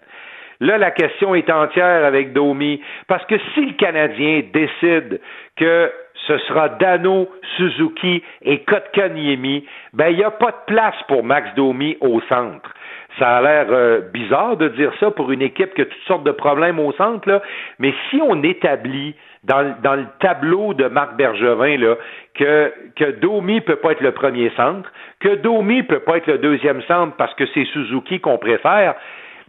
Là, 0.60 0.78
la 0.78 0.92
question 0.92 1.36
est 1.36 1.50
entière 1.50 2.06
avec 2.06 2.34
Domi, 2.34 2.82
parce 3.08 3.26
que 3.26 3.36
si 3.54 3.66
le 3.66 3.74
Canadien 3.74 4.42
décide 4.52 5.22
que 5.56 5.92
ce 6.26 6.38
sera 6.40 6.70
Dano, 6.70 7.30
Suzuki 7.56 8.24
et 8.42 8.60
Kotkaniemi, 8.60 9.66
ben 9.94 10.10
il 10.10 10.18
n'y 10.18 10.24
a 10.24 10.32
pas 10.32 10.52
de 10.52 10.74
place 10.74 10.96
pour 11.08 11.24
Max 11.24 11.54
Domi 11.56 11.98
au 12.02 12.20
centre. 12.22 12.74
Ça 13.20 13.38
a 13.38 13.42
l'air 13.42 13.68
euh, 13.70 14.02
bizarre 14.14 14.58
de 14.58 14.68
dire 14.70 14.92
ça 15.00 15.10
pour 15.12 15.32
une 15.32 15.42
équipe 15.42 15.74
qui 15.74 15.82
a 15.82 15.86
toutes 15.86 16.08
sortes 16.08 16.24
de 16.24 16.32
problèmes 16.32 16.80
au 16.80 16.92
centre, 16.94 17.42
mais 17.80 17.94
si 18.10 18.20
on 18.22 18.44
établit 18.44 19.16
dans, 19.44 19.62
le 19.62 20.06
tableau 20.20 20.74
de 20.74 20.88
Marc 20.88 21.16
Bergevin 21.16 21.78
là, 21.78 21.96
que, 22.36 22.74
que 22.96 23.12
Domi 23.20 23.62
peut 23.62 23.78
pas 23.78 23.94
être 23.94 24.02
le 24.02 24.12
premier 24.12 24.52
centre, 24.56 24.92
que 25.20 25.36
Domi 25.36 25.84
peut 25.84 26.00
pas 26.00 26.18
être 26.18 26.28
le 26.28 26.38
deuxième 26.38 26.82
centre 26.84 27.16
parce 27.16 27.34
que 27.36 27.46
c'est 27.54 27.66
Suzuki 27.66 28.20
qu'on 28.20 28.38
préfère, 28.38 28.96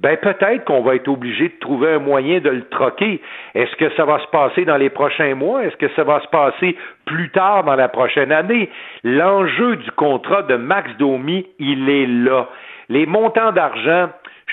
ben 0.01 0.17
peut-être 0.17 0.65
qu'on 0.65 0.83
va 0.83 0.95
être 0.95 1.09
obligé 1.09 1.49
de 1.49 1.59
trouver 1.61 1.95
un 1.95 1.99
moyen 1.99 2.41
de 2.41 2.51
le 2.51 2.65
troquer. 2.69 3.21
Est-ce 3.55 3.75
que 3.77 3.91
ça 3.97 4.05
va 4.05 4.19
se 4.21 4.27
passer 4.29 4.65
dans 4.65 4.77
les 4.77 4.91
prochains 4.91 5.35
mois? 5.35 5.65
Est-ce 5.65 5.77
que 5.77 5.89
ça 5.97 6.05
va 6.05 6.21
se 6.21 6.29
passer 6.29 6.77
plus 7.05 7.31
tard 7.31 7.65
dans 7.65 7.75
la 7.75 7.89
prochaine 7.89 8.33
année? 8.33 8.71
L'enjeu 9.03 9.77
du 9.77 9.91
contrat 9.93 10.43
de 10.43 10.57
Max 10.57 10.91
Domi, 10.99 11.47
il 11.59 11.89
est 11.89 12.07
là. 12.07 12.49
Les 12.89 13.07
montants 13.07 13.53
d'argent, 13.53 14.09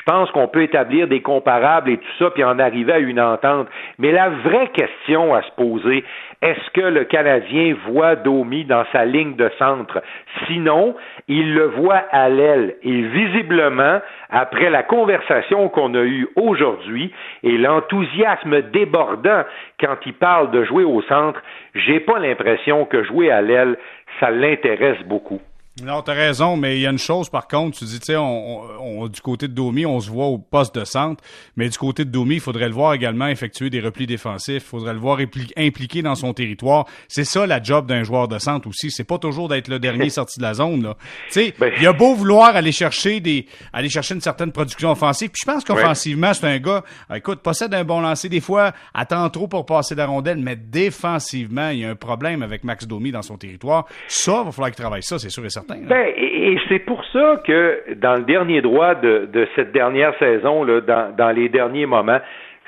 pense 0.05 0.31
qu'on 0.31 0.47
peut 0.47 0.63
établir 0.63 1.07
des 1.07 1.21
comparables 1.21 1.89
et 1.89 1.97
tout 1.97 2.11
ça, 2.19 2.29
puis 2.29 2.43
en 2.43 2.59
arriver 2.59 2.93
à 2.93 2.99
une 2.99 3.19
entente. 3.19 3.67
Mais 3.97 4.11
la 4.11 4.29
vraie 4.29 4.69
question 4.69 5.33
à 5.33 5.41
se 5.41 5.51
poser, 5.51 6.03
est-ce 6.41 6.69
que 6.71 6.85
le 6.85 7.05
Canadien 7.05 7.75
voit 7.87 8.15
Domi 8.15 8.65
dans 8.65 8.85
sa 8.91 9.05
ligne 9.05 9.35
de 9.35 9.49
centre? 9.57 10.01
Sinon, 10.47 10.95
il 11.27 11.53
le 11.53 11.65
voit 11.65 12.03
à 12.11 12.29
l'aile. 12.29 12.75
Et 12.83 13.01
visiblement, 13.01 13.99
après 14.29 14.69
la 14.69 14.83
conversation 14.83 15.69
qu'on 15.69 15.93
a 15.95 16.03
eue 16.03 16.27
aujourd'hui 16.35 17.11
et 17.43 17.57
l'enthousiasme 17.57 18.61
débordant 18.71 19.43
quand 19.79 19.97
il 20.05 20.13
parle 20.13 20.51
de 20.51 20.63
jouer 20.63 20.83
au 20.83 21.01
centre, 21.03 21.41
j'ai 21.73 21.99
pas 21.99 22.19
l'impression 22.19 22.85
que 22.85 23.03
jouer 23.03 23.31
à 23.31 23.41
l'aile, 23.41 23.77
ça 24.19 24.29
l'intéresse 24.29 25.01
beaucoup. 25.05 25.41
Non, 25.83 26.01
t'as 26.01 26.13
raison, 26.13 26.55
mais 26.55 26.77
il 26.77 26.83
y 26.83 26.87
a 26.87 26.89
une 26.89 26.97
chose 26.97 27.27
par 27.27 27.49
contre, 27.49 27.79
tu 27.79 27.83
dis, 27.83 27.99
tu 27.99 28.05
sais, 28.05 28.15
on, 28.15 29.09
du 29.09 29.19
côté 29.19 29.49
de 29.49 29.53
Domi, 29.53 29.85
on 29.85 29.99
se 29.99 30.09
voit 30.09 30.27
au 30.27 30.37
poste 30.37 30.73
de 30.73 30.85
centre, 30.85 31.21
mais 31.57 31.67
du 31.67 31.77
côté 31.77 32.05
de 32.05 32.09
Domi, 32.09 32.35
il 32.35 32.39
faudrait 32.39 32.69
le 32.69 32.73
voir 32.73 32.93
également 32.93 33.27
effectuer 33.27 33.69
des 33.69 33.81
replis 33.81 34.07
défensifs, 34.07 34.63
il 34.63 34.69
faudrait 34.69 34.93
le 34.93 34.99
voir 34.99 35.19
impliqué 35.57 36.01
dans 36.01 36.15
son 36.15 36.33
territoire. 36.33 36.85
C'est 37.09 37.25
ça 37.25 37.45
la 37.45 37.61
job 37.61 37.87
d'un 37.87 38.03
joueur 38.03 38.29
de 38.29 38.39
centre 38.39 38.69
aussi, 38.69 38.89
c'est 38.89 39.03
pas 39.03 39.17
toujours 39.17 39.49
d'être 39.49 39.67
le 39.67 39.77
dernier 39.77 40.09
sorti 40.11 40.39
de 40.39 40.43
la 40.43 40.53
zone 40.53 40.81
là. 40.81 40.95
Tu 41.27 41.33
sais, 41.33 41.53
ben, 41.59 41.73
il 41.77 41.85
a 41.85 41.91
beau 41.91 42.15
vouloir 42.15 42.55
aller 42.55 42.71
chercher 42.71 43.19
des 43.19 43.45
aller 43.73 43.89
chercher 43.89 44.15
une 44.15 44.21
certaine 44.21 44.53
production 44.53 44.91
offensive, 44.91 45.29
puis 45.29 45.41
je 45.45 45.51
pense 45.51 45.65
qu'offensivement, 45.65 46.33
c'est 46.33 46.47
un 46.47 46.59
gars 46.59 46.85
écoute, 47.13 47.41
possède 47.41 47.73
un 47.73 47.83
bon 47.83 47.99
lancer 47.99 48.29
des 48.29 48.39
fois, 48.39 48.71
attend 48.93 49.29
trop 49.29 49.49
pour 49.49 49.65
passer 49.65 49.93
la 49.93 50.05
rondelle, 50.05 50.37
mais 50.37 50.55
défensivement, 50.55 51.67
il 51.71 51.79
y 51.79 51.85
a 51.85 51.89
un 51.89 51.95
problème 51.95 52.43
avec 52.43 52.63
Max 52.63 52.87
Domi 52.87 53.11
dans 53.11 53.23
son 53.23 53.37
territoire. 53.37 53.87
Ça, 54.07 54.39
il 54.39 54.45
va 54.45 54.51
falloir 54.53 54.69
qu'il 54.69 54.81
travaille 54.81 55.03
ça, 55.03 55.19
c'est 55.19 55.29
sûr 55.29 55.45
et 55.45 55.49
certain. 55.49 55.64
Ben, 55.67 56.13
et, 56.15 56.57
c'est 56.69 56.79
pour 56.79 57.03
ça 57.05 57.41
que 57.45 57.93
dans 57.95 58.15
le 58.15 58.23
dernier 58.23 58.61
droit 58.61 58.95
de, 58.95 59.47
cette 59.55 59.71
dernière 59.71 60.17
saison, 60.19 60.65
dans, 60.65 61.35
les 61.35 61.49
derniers 61.49 61.85
moments, 61.85 62.19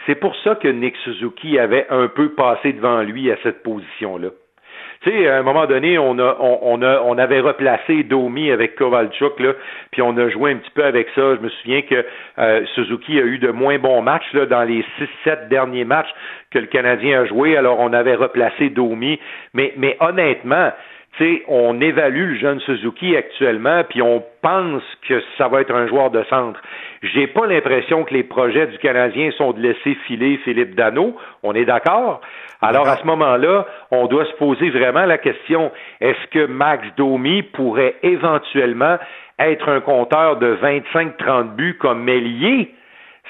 c'est 0.06 0.16
pour 0.16 0.36
ça 0.38 0.56
que 0.56 0.68
Nick 0.68 0.96
Suzuki 0.98 1.60
avait 1.60 1.86
un 1.90 2.08
peu 2.08 2.30
passé 2.30 2.74
devant 2.74 3.02
lui 3.02 3.32
à 3.32 3.38
cette 3.44 3.62
position-là. 3.62 4.30
Tu 5.02 5.12
sais, 5.12 5.28
à 5.28 5.38
un 5.38 5.44
moment 5.44 5.68
donné, 5.68 6.00
on 6.00 6.18
a, 6.18 6.38
on, 6.40 6.82
a, 6.82 7.02
on 7.02 7.20
avait 7.20 7.40
replacé 7.40 8.02
Domi 8.04 8.50
avec 8.50 8.76
Kovalchuk, 8.76 9.40
là, 9.40 9.54
puis 9.92 10.02
on 10.02 10.18
a 10.18 10.28
joué 10.30 10.54
un 10.54 10.56
petit 10.56 10.72
peu 10.72 10.84
avec 10.84 11.08
ça. 11.14 11.36
Je 11.36 11.40
me 11.40 11.50
souviens 11.50 11.84
que 11.84 12.04
euh, 12.40 12.66
Suzuki 12.74 13.20
a 13.20 13.24
eu 13.24 13.38
de 13.38 13.52
moins 13.52 13.78
bons 13.78 14.02
matchs 14.02 14.34
dans 14.50 14.64
les 14.64 14.84
six, 14.98 15.08
sept 15.24 15.50
derniers 15.50 15.86
matchs 15.86 16.10
que 16.50 16.58
le 16.58 16.66
Canadien 16.66 17.22
a 17.22 17.26
joué. 17.26 17.56
Alors, 17.58 17.80
on 17.80 17.94
avait 17.94 18.16
replacé 18.16 18.72
Domi. 18.72 19.20
Mais, 19.54 19.74
mais 19.78 19.98
honnêtement, 20.00 20.72
on 21.48 21.82
évalue 21.82 22.34
le 22.34 22.36
jeune 22.36 22.60
Suzuki 22.62 23.16
actuellement, 23.16 23.84
puis 23.84 24.02
on 24.02 24.24
pense 24.42 24.84
que 25.08 25.22
ça 25.38 25.48
va 25.48 25.62
être 25.62 25.74
un 25.74 25.88
joueur 25.88 26.12
de 26.12 26.24
centre. 26.30 26.62
J'ai 27.02 27.28
pas 27.28 27.46
l'impression 27.46 28.04
que 28.04 28.14
les 28.14 28.24
projets 28.24 28.68
du 28.68 28.78
Canadien 28.80 29.32
sont 29.32 29.52
de 29.52 29.62
laisser 29.62 29.96
filer 30.06 30.40
Philippe 30.44 30.76
Dano. 30.76 31.16
On 31.44 31.54
est 31.54 31.66
d'accord? 31.66 32.22
Alors 32.62 32.88
à 32.88 32.98
ce 32.98 33.06
moment-là, 33.06 33.66
on 33.92 34.08
doit 34.08 34.26
se 34.26 34.34
poser 34.34 34.70
vraiment 34.70 35.06
la 35.06 35.18
question 35.18 35.72
est-ce 36.02 36.28
que 36.32 36.46
Max 36.46 36.88
Domi 36.98 37.44
pourrait 37.44 37.96
éventuellement 38.04 38.98
être 39.40 39.70
un 39.70 39.80
compteur 39.80 40.38
de 40.38 40.56
25-30 40.56 41.56
buts 41.56 41.78
comme 41.80 42.04
Mélier? 42.04 42.74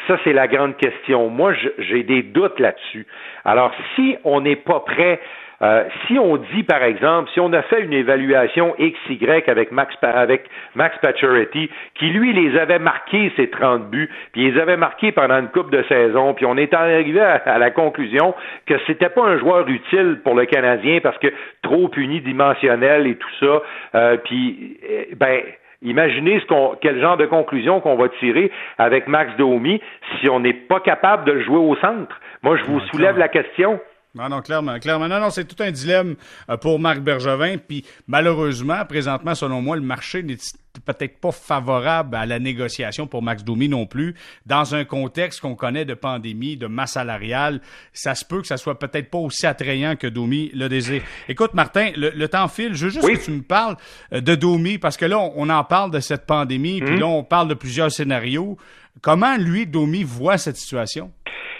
Ça, 0.07 0.17
c'est 0.23 0.33
la 0.33 0.47
grande 0.47 0.77
question. 0.77 1.27
Moi, 1.29 1.53
j'ai 1.79 2.03
des 2.03 2.21
doutes 2.21 2.59
là-dessus. 2.59 3.07
Alors, 3.43 3.71
si 3.95 4.15
on 4.23 4.41
n'est 4.41 4.55
pas 4.55 4.81
prêt 4.81 5.19
euh, 5.61 5.83
si 6.05 6.19
on 6.19 6.37
dit, 6.37 6.63
par 6.63 6.83
exemple, 6.83 7.29
si 7.33 7.39
on 7.39 7.51
a 7.53 7.61
fait 7.63 7.81
une 7.81 7.93
évaluation 7.93 8.75
XY 8.79 9.43
avec 9.47 9.71
Max, 9.71 9.95
avec 10.01 10.43
Max 10.75 10.97
Pacioretty, 10.99 11.69
qui 11.95 12.09
lui 12.09 12.33
les 12.33 12.57
avait 12.57 12.79
marqués 12.79 13.31
ces 13.35 13.49
30 13.49 13.89
buts, 13.89 14.09
puis 14.31 14.43
ils 14.45 14.53
les 14.53 14.59
avait 14.59 14.77
marqués 14.77 15.11
pendant 15.11 15.39
une 15.39 15.49
coupe 15.49 15.71
de 15.71 15.83
saison, 15.83 16.33
puis 16.33 16.45
on 16.45 16.57
est 16.57 16.73
arrivé 16.73 17.21
à, 17.21 17.57
la 17.57 17.71
conclusion 17.71 18.35
que 18.67 18.75
c'était 18.85 19.09
pas 19.09 19.23
un 19.23 19.39
joueur 19.39 19.67
utile 19.67 20.19
pour 20.23 20.35
le 20.35 20.45
Canadien 20.45 20.99
parce 21.01 21.17
que 21.17 21.27
trop 21.63 21.89
unidimensionnel 21.97 23.07
et 23.07 23.15
tout 23.15 23.35
ça, 23.39 23.61
euh, 23.95 24.17
puis 24.23 24.77
euh, 24.89 25.05
ben 25.15 25.41
Imaginez 25.83 26.39
ce 26.39 26.45
qu'on, 26.47 26.75
quel 26.81 26.99
genre 26.99 27.17
de 27.17 27.27
conclusion 27.27 27.81
qu'on 27.81 27.95
va 27.97 28.09
tirer 28.19 28.51
avec 28.79 29.07
Max 29.07 29.31
Domi 29.37 29.79
si 30.19 30.27
on 30.27 30.39
n'est 30.39 30.53
pas 30.53 30.79
capable 30.79 31.25
de 31.25 31.33
le 31.33 31.43
jouer 31.43 31.59
au 31.59 31.75
centre. 31.75 32.19
Moi, 32.41 32.57
je 32.57 32.63
vous 32.63 32.79
soulève 32.91 33.19
la 33.19 33.27
question. 33.27 33.79
Non, 34.15 34.29
non, 34.29 34.41
clairement, 34.41 34.79
clairement. 34.79 35.07
Non, 35.07 35.19
non, 35.19 35.29
c'est 35.29 35.45
tout 35.45 35.61
un 35.61 35.71
dilemme 35.71 36.15
euh, 36.49 36.57
pour 36.57 36.79
Marc 36.79 36.99
Bergevin. 36.99 37.57
Puis 37.57 37.85
malheureusement, 38.07 38.83
présentement, 38.85 39.35
selon 39.35 39.61
moi, 39.61 39.75
le 39.75 39.83
marché 39.83 40.23
n'est 40.23 40.37
peut-être 40.85 41.19
pas 41.19 41.31
favorable 41.31 42.15
à 42.15 42.25
la 42.25 42.39
négociation 42.39 43.07
pour 43.07 43.21
Max 43.21 43.43
Domi 43.43 43.69
non 43.69 43.85
plus. 43.85 44.15
Dans 44.45 44.75
un 44.75 44.85
contexte 44.85 45.41
qu'on 45.41 45.55
connaît 45.55 45.85
de 45.85 45.93
pandémie, 45.93 46.57
de 46.57 46.67
masse 46.67 46.93
salariale, 46.93 47.61
ça 47.93 48.15
se 48.15 48.25
peut 48.25 48.41
que 48.41 48.47
ça 48.47 48.57
soit 48.57 48.79
peut-être 48.79 49.09
pas 49.09 49.17
aussi 49.17 49.45
attrayant 49.45 49.95
que 49.95 50.07
Domi 50.07 50.49
le 50.53 50.69
désire. 50.69 51.03
Écoute, 51.27 51.53
Martin, 51.53 51.91
le, 51.95 52.27
temps 52.27 52.47
file. 52.47 52.73
Je 52.73 52.85
veux 52.85 52.91
juste 52.91 53.07
que 53.07 53.25
tu 53.25 53.31
me 53.31 53.41
parles 53.41 53.77
euh, 54.13 54.21
de 54.21 54.35
Domi 54.35 54.77
parce 54.77 54.97
que 54.97 55.05
là, 55.05 55.19
on, 55.19 55.49
en 55.49 55.63
parle 55.63 55.91
de 55.91 55.99
cette 55.99 56.25
pandémie, 56.25 56.81
puis 56.81 56.95
mhm. 56.95 56.99
là, 56.99 57.07
on 57.07 57.23
parle 57.23 57.47
de 57.47 57.53
plusieurs 57.53 57.91
scénarios. 57.91 58.57
Comment 59.01 59.37
lui, 59.37 59.65
Domi, 59.65 60.03
voit 60.03 60.37
cette 60.37 60.55
situation? 60.55 61.11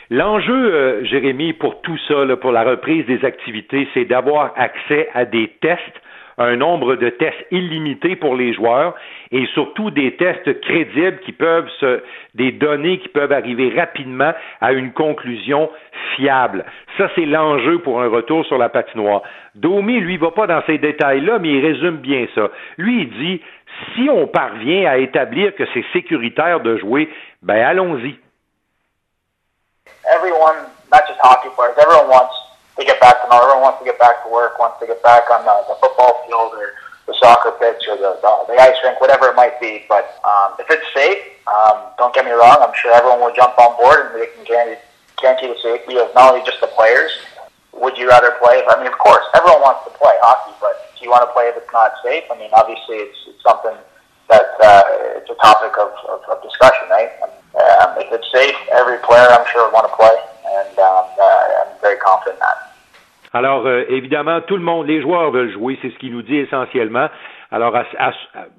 L'enjeu, 0.10 0.74
euh, 0.74 1.06
Jérémy, 1.06 1.54
pour 1.54 1.82
tout 1.82 1.98
ça, 2.08 2.16
pour 2.40 2.52
la 2.52 2.64
reprise 2.64 3.06
des 3.06 3.26
activités, 3.26 3.88
c'est 3.94 4.06
d'avoir 4.06 4.54
accès 4.56 5.10
à 5.14 5.26
des 5.26 5.52
tests, 5.62 5.82
un 6.38 6.56
nombre 6.56 6.96
de 6.96 7.10
tests 7.10 7.46
illimité 7.52 8.16
pour 8.16 8.36
les 8.36 8.54
joueurs 8.54 8.96
et 9.32 9.46
surtout 9.54 9.90
des 9.92 10.16
tests 10.16 10.60
crédibles 10.62 11.20
qui 11.20 11.32
peuvent 11.32 11.70
se, 11.80 12.02
des 12.36 12.52
données 12.52 13.00
qui 13.00 13.10
peuvent 13.10 13.32
arriver 13.32 13.74
rapidement 13.76 14.34
à 14.62 14.74
une 14.74 14.94
conclusion 14.94 15.70
fiable. 16.16 16.66
Ça, 16.98 17.10
c'est 17.16 17.26
l'enjeu 17.26 17.80
pour 17.80 18.02
un 18.02 18.08
retour 18.08 18.46
sur 18.46 18.58
la 18.58 18.70
patinoire. 18.70 19.24
Domi, 19.56 20.00
lui, 20.00 20.18
va 20.18 20.32
pas 20.32 20.48
dans 20.48 20.62
ces 20.68 20.78
détails-là, 20.78 21.40
mais 21.40 21.50
il 21.50 21.66
résume 21.66 21.98
bien 21.98 22.28
ça. 22.36 22.50
Lui, 22.78 23.02
il 23.02 23.10
dit, 23.10 23.42
si 23.96 24.10
on 24.10 24.28
parvient 24.28 24.90
à 24.90 24.98
établir 24.98 25.56
que 25.56 25.64
c'est 25.74 25.86
sécuritaire 25.94 26.60
de 26.60 26.78
jouer, 26.78 27.10
ben 27.42 27.64
allons-y. 27.64 28.18
everyone, 30.14 30.72
not 30.92 31.04
just 31.08 31.20
hockey 31.22 31.50
players, 31.56 31.76
everyone 31.80 32.08
wants 32.10 32.37
to 32.78 32.86
get 32.86 33.02
back 33.02 33.22
to 33.22 33.30
normal. 33.30 33.50
Everyone 33.50 33.74
wants 33.74 33.80
to 33.82 33.86
get 33.86 34.00
back 34.00 34.24
to 34.24 34.30
work, 34.30 34.58
wants 34.60 34.80
to 34.80 34.88
get 34.88 35.02
back 35.02 35.30
on 35.34 35.44
the, 35.44 35.56
the 35.68 35.76
football 35.82 36.24
field 36.26 36.54
or 36.54 36.78
the 37.10 37.16
soccer 37.18 37.52
pitch 37.58 37.88
or 37.90 37.98
the, 37.98 38.22
the, 38.22 38.32
the 38.54 38.56
ice 38.62 38.78
rink, 38.84 39.02
whatever 39.02 39.30
it 39.30 39.36
might 39.36 39.60
be. 39.60 39.86
But 39.90 40.20
um, 40.24 40.56
if 40.60 40.70
it's 40.70 40.86
safe, 40.94 41.20
um, 41.48 41.90
don't 41.98 42.14
get 42.14 42.26
me 42.26 42.32
wrong, 42.32 42.62
I'm 42.62 42.76
sure 42.78 42.94
everyone 42.94 43.20
will 43.20 43.34
jump 43.34 43.58
on 43.58 43.76
board 43.78 44.12
and 44.12 44.22
they 44.22 44.30
can 44.36 44.44
guarantee, 44.46 44.82
guarantee 45.18 45.48
the 45.50 45.60
safety 45.64 45.98
of 45.98 46.14
not 46.14 46.34
only 46.34 46.46
just 46.46 46.62
the 46.62 46.70
players. 46.76 47.12
Would 47.74 47.98
you 47.98 48.10
rather 48.10 48.34
play? 48.42 48.62
I 48.66 48.78
mean, 48.78 48.90
of 48.90 48.98
course, 48.98 49.24
everyone 49.38 49.62
wants 49.62 49.86
to 49.86 49.94
play 49.98 50.14
hockey, 50.22 50.54
but 50.60 50.74
do 50.98 51.06
you 51.06 51.12
want 51.12 51.24
to 51.24 51.32
play 51.32 51.46
if 51.50 51.58
it's 51.58 51.72
not 51.72 51.94
safe? 52.04 52.26
I 52.30 52.38
mean, 52.38 52.50
obviously, 52.54 53.06
it's, 53.06 53.18
it's 53.30 53.42
something 53.46 53.78
that 54.30 54.50
uh, 54.60 54.82
it's 55.16 55.30
a 55.30 55.38
topic 55.40 55.78
of, 55.78 55.94
of, 56.10 56.20
of 56.28 56.44
discussion, 56.44 56.90
right? 56.90 57.14
Um, 57.24 58.02
if 58.02 58.12
it's 58.12 58.28
safe, 58.34 58.58
every 58.74 58.98
player 59.06 59.30
I'm 59.30 59.46
sure 59.54 59.66
would 59.66 59.74
want 59.74 59.88
to 59.88 59.96
play, 59.96 60.14
and 60.46 60.74
um, 60.80 61.06
uh, 61.16 61.64
I'm 61.64 61.74
very 61.80 61.98
confident 61.98 62.36
in 62.36 62.40
that. 62.42 62.67
Alors, 63.38 63.68
euh, 63.68 63.84
évidemment, 63.90 64.42
tout 64.42 64.58
le 64.58 64.64
monde, 64.64 64.88
les 64.88 65.00
joueurs 65.00 65.30
veulent 65.30 65.52
jouer, 65.52 65.78
c'est 65.84 65.92
ce 65.92 65.98
qu'il 66.00 66.12
nous 66.12 66.24
dit 66.24 66.38
essentiellement. 66.38 67.08
Alors, 67.52 67.76
à, 67.76 67.86
à, 68.00 68.12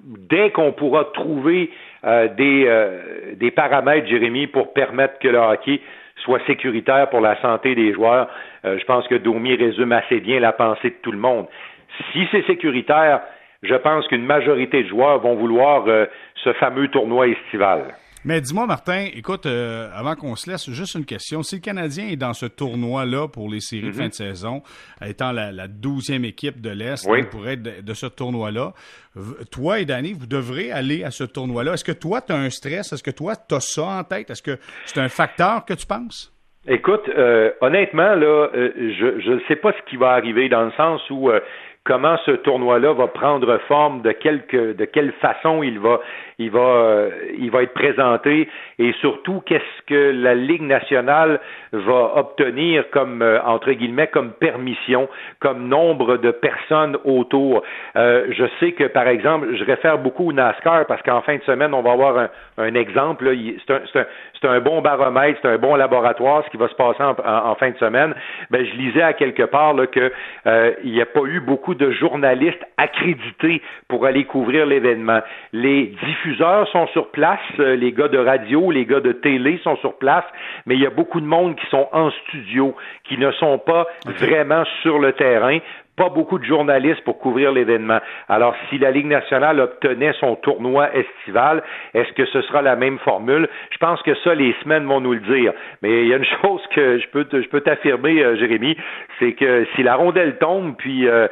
dès 0.05 0.51
qu'on 0.51 0.71
pourra 0.71 1.07
trouver 1.07 1.71
euh, 2.05 2.29
des, 2.29 2.65
euh, 2.69 3.35
des 3.35 3.51
paramètres, 3.51 4.07
Jérémy, 4.07 4.47
pour 4.47 4.73
permettre 4.73 5.19
que 5.19 5.27
le 5.27 5.39
hockey 5.39 5.81
soit 6.23 6.39
sécuritaire 6.47 7.11
pour 7.11 7.21
la 7.21 7.41
santé 7.41 7.75
des 7.75 7.93
joueurs, 7.93 8.29
je 8.65 8.85
pense 8.85 9.07
que 9.07 9.15
Domi 9.17 9.55
résume 9.55 9.93
assez 9.93 10.21
bien 10.21 10.41
la 10.41 10.53
pensée 10.53 10.91
de 10.91 10.97
tout 11.01 11.13
le 11.13 11.19
monde. 11.19 11.47
Si 12.13 12.27
c'est 12.33 12.45
sécuritaire, 12.47 13.21
je 13.63 13.75
pense 13.77 14.07
qu'une 14.09 14.27
majorité 14.27 14.83
de 14.83 14.89
joueurs 14.89 15.21
vont 15.21 15.37
vouloir 15.37 15.85
ce 16.35 16.53
fameux 16.55 16.89
tournoi 16.89 17.29
estival. 17.29 17.95
Mais 18.25 18.41
dis-moi, 18.41 18.67
Martin, 18.67 19.07
écoute, 19.15 19.47
euh, 19.47 19.89
avant 19.95 20.17
qu'on 20.17 20.35
se 20.35 20.51
laisse, 20.51 20.69
juste 20.71 20.95
une 20.97 21.05
question. 21.05 21.43
Si 21.43 21.57
le 21.57 21.61
Canadien 21.61 22.09
est 22.09 22.17
dans 22.17 22.33
ce 22.33 22.47
tournoi-là 22.47 23.29
pour 23.29 23.49
les 23.49 23.61
séries 23.61 23.89
de 23.89 23.93
fin 23.93 24.03
de 24.03 24.07
mhm. 24.07 24.13
saison, 24.13 24.63
étant 25.05 25.33
la 25.33 25.69
douzième 25.69 26.25
équipe 26.25 26.61
de 26.61 26.71
l'Est, 26.71 27.07
pour 27.31 27.49
être 27.49 27.63
de, 27.63 27.95
ce 27.95 28.07
tournoi-là, 28.07 28.73
toi 29.51 29.79
et 29.79 29.85
Danny, 29.85 30.13
vous 30.13 30.27
devrez 30.27 30.73
aller 30.73 31.05
à 31.05 31.11
ce 31.11 31.25
tournoi-là. 31.25 31.75
Est-ce 31.75 31.85
que 31.85 31.93
toi, 31.93 32.21
tu 32.21 32.33
as 32.33 32.37
un 32.37 32.51
stress? 32.51 32.93
Est-ce 32.93 33.03
que 33.03 33.11
toi, 33.11 33.35
tu 33.37 33.55
as 33.55 33.61
ça 33.61 33.85
en 33.85 34.05
tête? 34.05 34.31
Est-ce 34.31 34.43
que 34.43 34.59
c'est 34.85 35.01
un 35.01 35.09
facteur 35.09 35.65
que 35.65 35.75
tu 35.75 35.87
penses? 35.87 36.35
Écoute, 36.67 37.09
euh, 37.17 37.51
honnêtement, 37.61 38.15
là, 38.15 38.49
je 38.53 39.31
ne 39.31 39.41
sais 39.49 39.57
pas 39.57 39.73
ce 39.73 39.91
qui 39.91 39.97
va 39.97 40.11
arriver 40.11 40.49
dans 40.49 40.65
le 40.65 40.73
sens 40.73 41.01
où 41.09 41.31
comment 41.89 42.19
ce 42.27 42.33
tournoi-là 42.33 42.93
va 42.93 43.07
prendre 43.07 43.59
forme, 43.67 44.03
de, 44.03 44.13
quelque, 44.13 44.75
de 44.75 44.85
quelle 44.85 45.13
façon 45.13 45.63
il 45.63 45.81
va, 45.81 46.01
il 46.39 46.51
va, 46.51 46.61
euh, 46.61 47.11
il 47.39 47.51
va 47.51 47.63
être 47.63 47.73
présenté 47.73 48.47
et 48.79 48.93
surtout 49.01 49.41
qu'est-ce 49.47 49.83
que 49.87 50.13
la 50.13 50.35
Ligue 50.35 50.63
nationale 50.63 51.41
va 51.73 52.13
obtenir 52.17 52.91
comme 52.91 53.23
euh, 53.23 53.41
entre 53.43 53.73
guillemets 53.73 54.09
comme 54.09 54.33
permission, 54.33 55.09
comme 55.41 55.67
nombre 55.67 56.19
de 56.19 56.31
personnes 56.31 56.99
autour. 57.05 57.63
Euh, 57.97 58.27
je 58.33 58.45
sais 58.61 58.73
que 58.73 58.85
par 58.85 59.09
exemple, 59.09 59.57
je 59.57 59.65
réfère 59.65 59.97
beaucoup 59.97 60.29
au 60.29 60.33
NASCAR 60.35 60.85
parce 60.87 61.01
qu'en 61.01 61.23
fin 61.23 61.37
de 61.37 61.43
semaine, 61.45 61.73
on 61.73 61.81
va 61.81 61.93
avoir 61.93 62.29
un, 62.59 62.75
exemple. 62.75 63.35
Un, 64.45 64.51
un, 64.53 64.61
bon 64.61 64.81
baromètre, 64.81 65.39
c'est 65.43 65.49
un 65.49 65.59
bon 65.59 65.75
laboratoire 65.75 66.45
ce 66.45 66.51
qui 66.51 66.57
va 66.57 66.69
se 66.69 66.75
passer 66.75 67.03
en, 67.03 67.17
en, 67.25 67.55
fin 67.55 67.71
de 67.71 67.79
semaine. 67.79 68.15
Ben, 68.51 68.65
je 68.65 68.77
lisais 68.77 69.03
à 69.03 69.13
quelque 69.13 69.45
part 69.45 69.75
là, 69.75 69.87
que 69.87 70.13
il 70.85 70.93
n'y 70.93 71.01
a 71.01 71.07
pas 71.07 71.23
eu 71.25 71.41
beaucoup 71.41 71.75
de 71.75 71.91
journalistes 71.91 72.65
accrédités 72.77 73.63
pour 73.89 74.07
aller 74.07 74.25
couvrir 74.25 74.67
l'événement. 74.67 75.21
Les 75.53 75.95
diffuseurs 76.05 76.69
sont 76.69 76.87
sur 76.89 77.11
place, 77.11 77.39
euh, 77.59 77.77
les 77.77 77.93
gars 77.93 78.09
de 78.09 78.19
radio, 78.19 78.71
les 78.71 78.87
gars 78.87 79.01
de 79.01 79.13
télé 79.13 79.61
sont 79.65 79.77
sur 79.77 79.99
place, 79.99 80.25
mais 80.67 80.75
il 80.75 80.81
y 80.81 80.87
a 80.87 80.91
beaucoup 80.91 81.21
de 81.21 81.27
monde 81.27 81.57
qui 81.57 81.67
sont 81.67 81.89
en 81.93 82.11
studio, 82.11 82.75
qui 83.05 83.19
ne 83.19 83.31
sont 83.33 83.59
pas 83.59 83.87
vraiment 84.07 84.65
sur 84.83 84.99
le 84.99 85.13
terrain 85.13 85.59
pas 85.99 86.09
beaucoup 86.09 86.39
de 86.39 86.45
journalistes 86.45 87.03
pour 87.05 87.19
couvrir 87.19 87.53
l'événement. 87.53 87.99
Alors, 88.29 88.55
si 88.71 88.79
la 88.79 88.91
Ligue 88.91 89.07
nationale 89.07 89.61
obtenait 89.61 90.13
son 90.21 90.37
tournoi 90.37 90.89
estival, 90.95 91.63
est-ce 91.93 92.13
que 92.13 92.25
ce 92.27 92.41
sera 92.43 92.63
la 92.63 92.77
même 92.77 92.99
formule? 93.01 93.49
Je 93.71 93.79
pense 93.79 94.01
que 94.03 94.15
ça, 94.25 94.35
les 94.35 94.55
semaines 94.63 94.87
vont 94.87 95.01
nous 95.01 95.13
le 95.13 95.21
dire. 95.21 95.53
Mais 95.83 96.03
il 96.03 96.09
y 96.09 96.15
a 96.15 96.17
une 96.17 96.25
chose 96.43 96.63
que 96.75 96.99
je 96.99 97.09
peux, 97.09 97.27
je 97.31 97.49
peux 97.49 97.61
t'affirmer, 97.61 98.23
euh, 98.23 98.37
Jérémy, 98.37 98.77
c'est 99.19 99.33
que 99.33 99.67
si 99.75 99.83
la 99.83 99.97
rondelle 99.97 100.39
tombe, 100.39 100.77
puis 100.79 101.09
euh, 101.09 101.27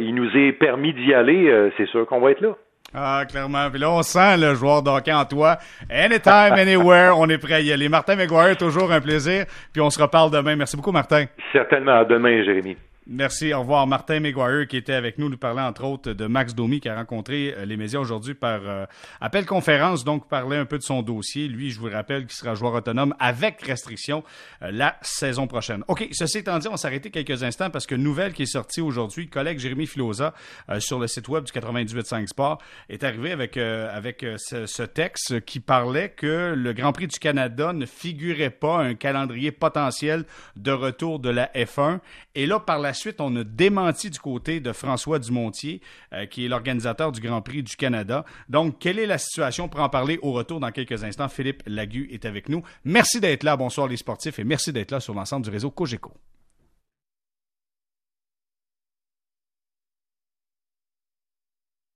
il 0.00 0.14
nous 0.14 0.36
est 0.36 0.52
permis 0.52 0.94
d'y 0.94 1.12
aller, 1.14 1.70
c'est 1.76 1.86
sûr 1.86 2.06
qu'on 2.06 2.20
va 2.20 2.30
être 2.30 2.40
là. 2.40 2.54
Ah, 2.94 3.24
clairement. 3.28 3.70
Puis 3.70 3.80
là, 3.80 3.90
on 3.90 4.02
sent 4.02 4.36
le 4.38 4.54
joueur 4.54 4.82
d'hockey 4.82 5.12
en 5.12 5.24
toi. 5.24 5.56
Anytime, 5.90 6.52
anywhere, 6.52 7.18
on 7.18 7.28
est 7.28 7.38
prêt 7.38 7.54
à 7.54 7.60
y 7.60 7.72
aller. 7.72 7.88
Martin 7.88 8.16
McGuire, 8.16 8.56
toujours 8.56 8.92
un 8.92 9.00
plaisir. 9.00 9.46
Puis 9.72 9.80
on 9.80 9.88
se 9.88 10.00
reparle 10.00 10.30
demain. 10.30 10.56
Merci 10.56 10.76
beaucoup, 10.76 10.92
Martin. 10.92 11.24
Certainement. 11.52 12.00
À 12.00 12.04
demain, 12.04 12.42
Jérémy. 12.44 12.76
Merci. 13.08 13.52
Au 13.52 13.60
revoir. 13.60 13.88
Martin 13.88 14.20
McGuire 14.20 14.68
qui 14.68 14.76
était 14.76 14.92
avec 14.92 15.18
nous, 15.18 15.28
nous 15.28 15.36
parlait 15.36 15.62
entre 15.62 15.82
autres 15.82 16.12
de 16.12 16.26
Max 16.26 16.54
Domi 16.54 16.78
qui 16.78 16.88
a 16.88 16.94
rencontré 16.94 17.52
euh, 17.52 17.64
les 17.64 17.76
médias 17.76 17.98
aujourd'hui 17.98 18.34
par 18.34 18.60
euh, 18.64 18.86
appel 19.20 19.44
conférence, 19.44 20.04
donc 20.04 20.28
parlait 20.28 20.56
un 20.56 20.66
peu 20.66 20.78
de 20.78 20.84
son 20.84 21.02
dossier. 21.02 21.48
Lui, 21.48 21.72
je 21.72 21.80
vous 21.80 21.88
rappelle 21.90 22.26
qu'il 22.26 22.36
sera 22.36 22.54
joueur 22.54 22.74
autonome 22.74 23.12
avec 23.18 23.60
restriction 23.62 24.22
euh, 24.62 24.70
la 24.70 24.96
saison 25.02 25.48
prochaine. 25.48 25.82
OK, 25.88 26.06
ceci 26.12 26.38
étant 26.38 26.60
dit, 26.60 26.68
on 26.68 26.76
s'arrêter 26.76 27.10
quelques 27.10 27.42
instants 27.42 27.70
parce 27.70 27.86
que 27.86 27.96
nouvelle 27.96 28.34
qui 28.34 28.42
est 28.44 28.46
sortie 28.46 28.80
aujourd'hui, 28.80 29.28
collègue 29.28 29.58
Jérémy 29.58 29.88
Filosa 29.88 30.32
sur 30.78 31.00
le 31.00 31.08
site 31.08 31.28
web 31.28 31.44
du 31.44 31.50
98.5 31.50 32.28
Sport 32.28 32.58
est 32.88 33.02
arrivé 33.02 33.32
avec, 33.32 33.56
avec 33.56 34.24
ce, 34.36 34.66
ce, 34.66 34.82
texte 34.82 35.44
qui 35.44 35.58
parlait 35.60 36.10
que 36.10 36.54
le 36.56 36.72
Grand 36.72 36.92
Prix 36.92 37.08
du 37.08 37.18
Canada 37.18 37.72
ne 37.72 37.86
figurait 37.86 38.50
pas 38.50 38.78
un 38.78 38.94
calendrier 38.94 39.50
potentiel 39.50 40.24
de 40.56 40.70
retour 40.70 41.18
de 41.18 41.30
la 41.30 41.46
F1. 41.54 41.98
Et 42.34 42.46
là, 42.46 42.58
par 42.60 42.78
la 42.78 42.94
suite, 42.94 43.20
on 43.20 43.34
a 43.36 43.44
démenti 43.44 44.08
du 44.08 44.18
côté 44.18 44.60
de 44.60 44.72
François 44.72 45.18
Dumontier, 45.18 45.82
euh, 46.12 46.26
qui 46.26 46.44
est 46.44 46.48
l'organisateur 46.48 47.12
du 47.12 47.20
Grand 47.20 47.42
Prix 47.42 47.62
du 47.62 47.76
Canada. 47.76 48.24
Donc, 48.48 48.78
quelle 48.78 48.98
est 48.98 49.06
la 49.06 49.18
situation? 49.18 49.68
Pour 49.68 49.80
en 49.80 49.88
parler 49.90 50.18
au 50.22 50.32
retour 50.32 50.58
dans 50.58 50.70
quelques 50.70 51.04
instants, 51.04 51.28
Philippe 51.28 51.62
Lagu 51.66 52.08
est 52.10 52.24
avec 52.24 52.48
nous. 52.48 52.62
Merci 52.84 53.20
d'être 53.20 53.42
là. 53.42 53.56
Bonsoir 53.56 53.86
les 53.86 53.98
sportifs 53.98 54.38
et 54.38 54.44
merci 54.44 54.72
d'être 54.72 54.92
là 54.92 55.00
sur 55.00 55.14
l'ensemble 55.14 55.44
du 55.44 55.50
réseau 55.50 55.70
Cogeco. 55.70 56.12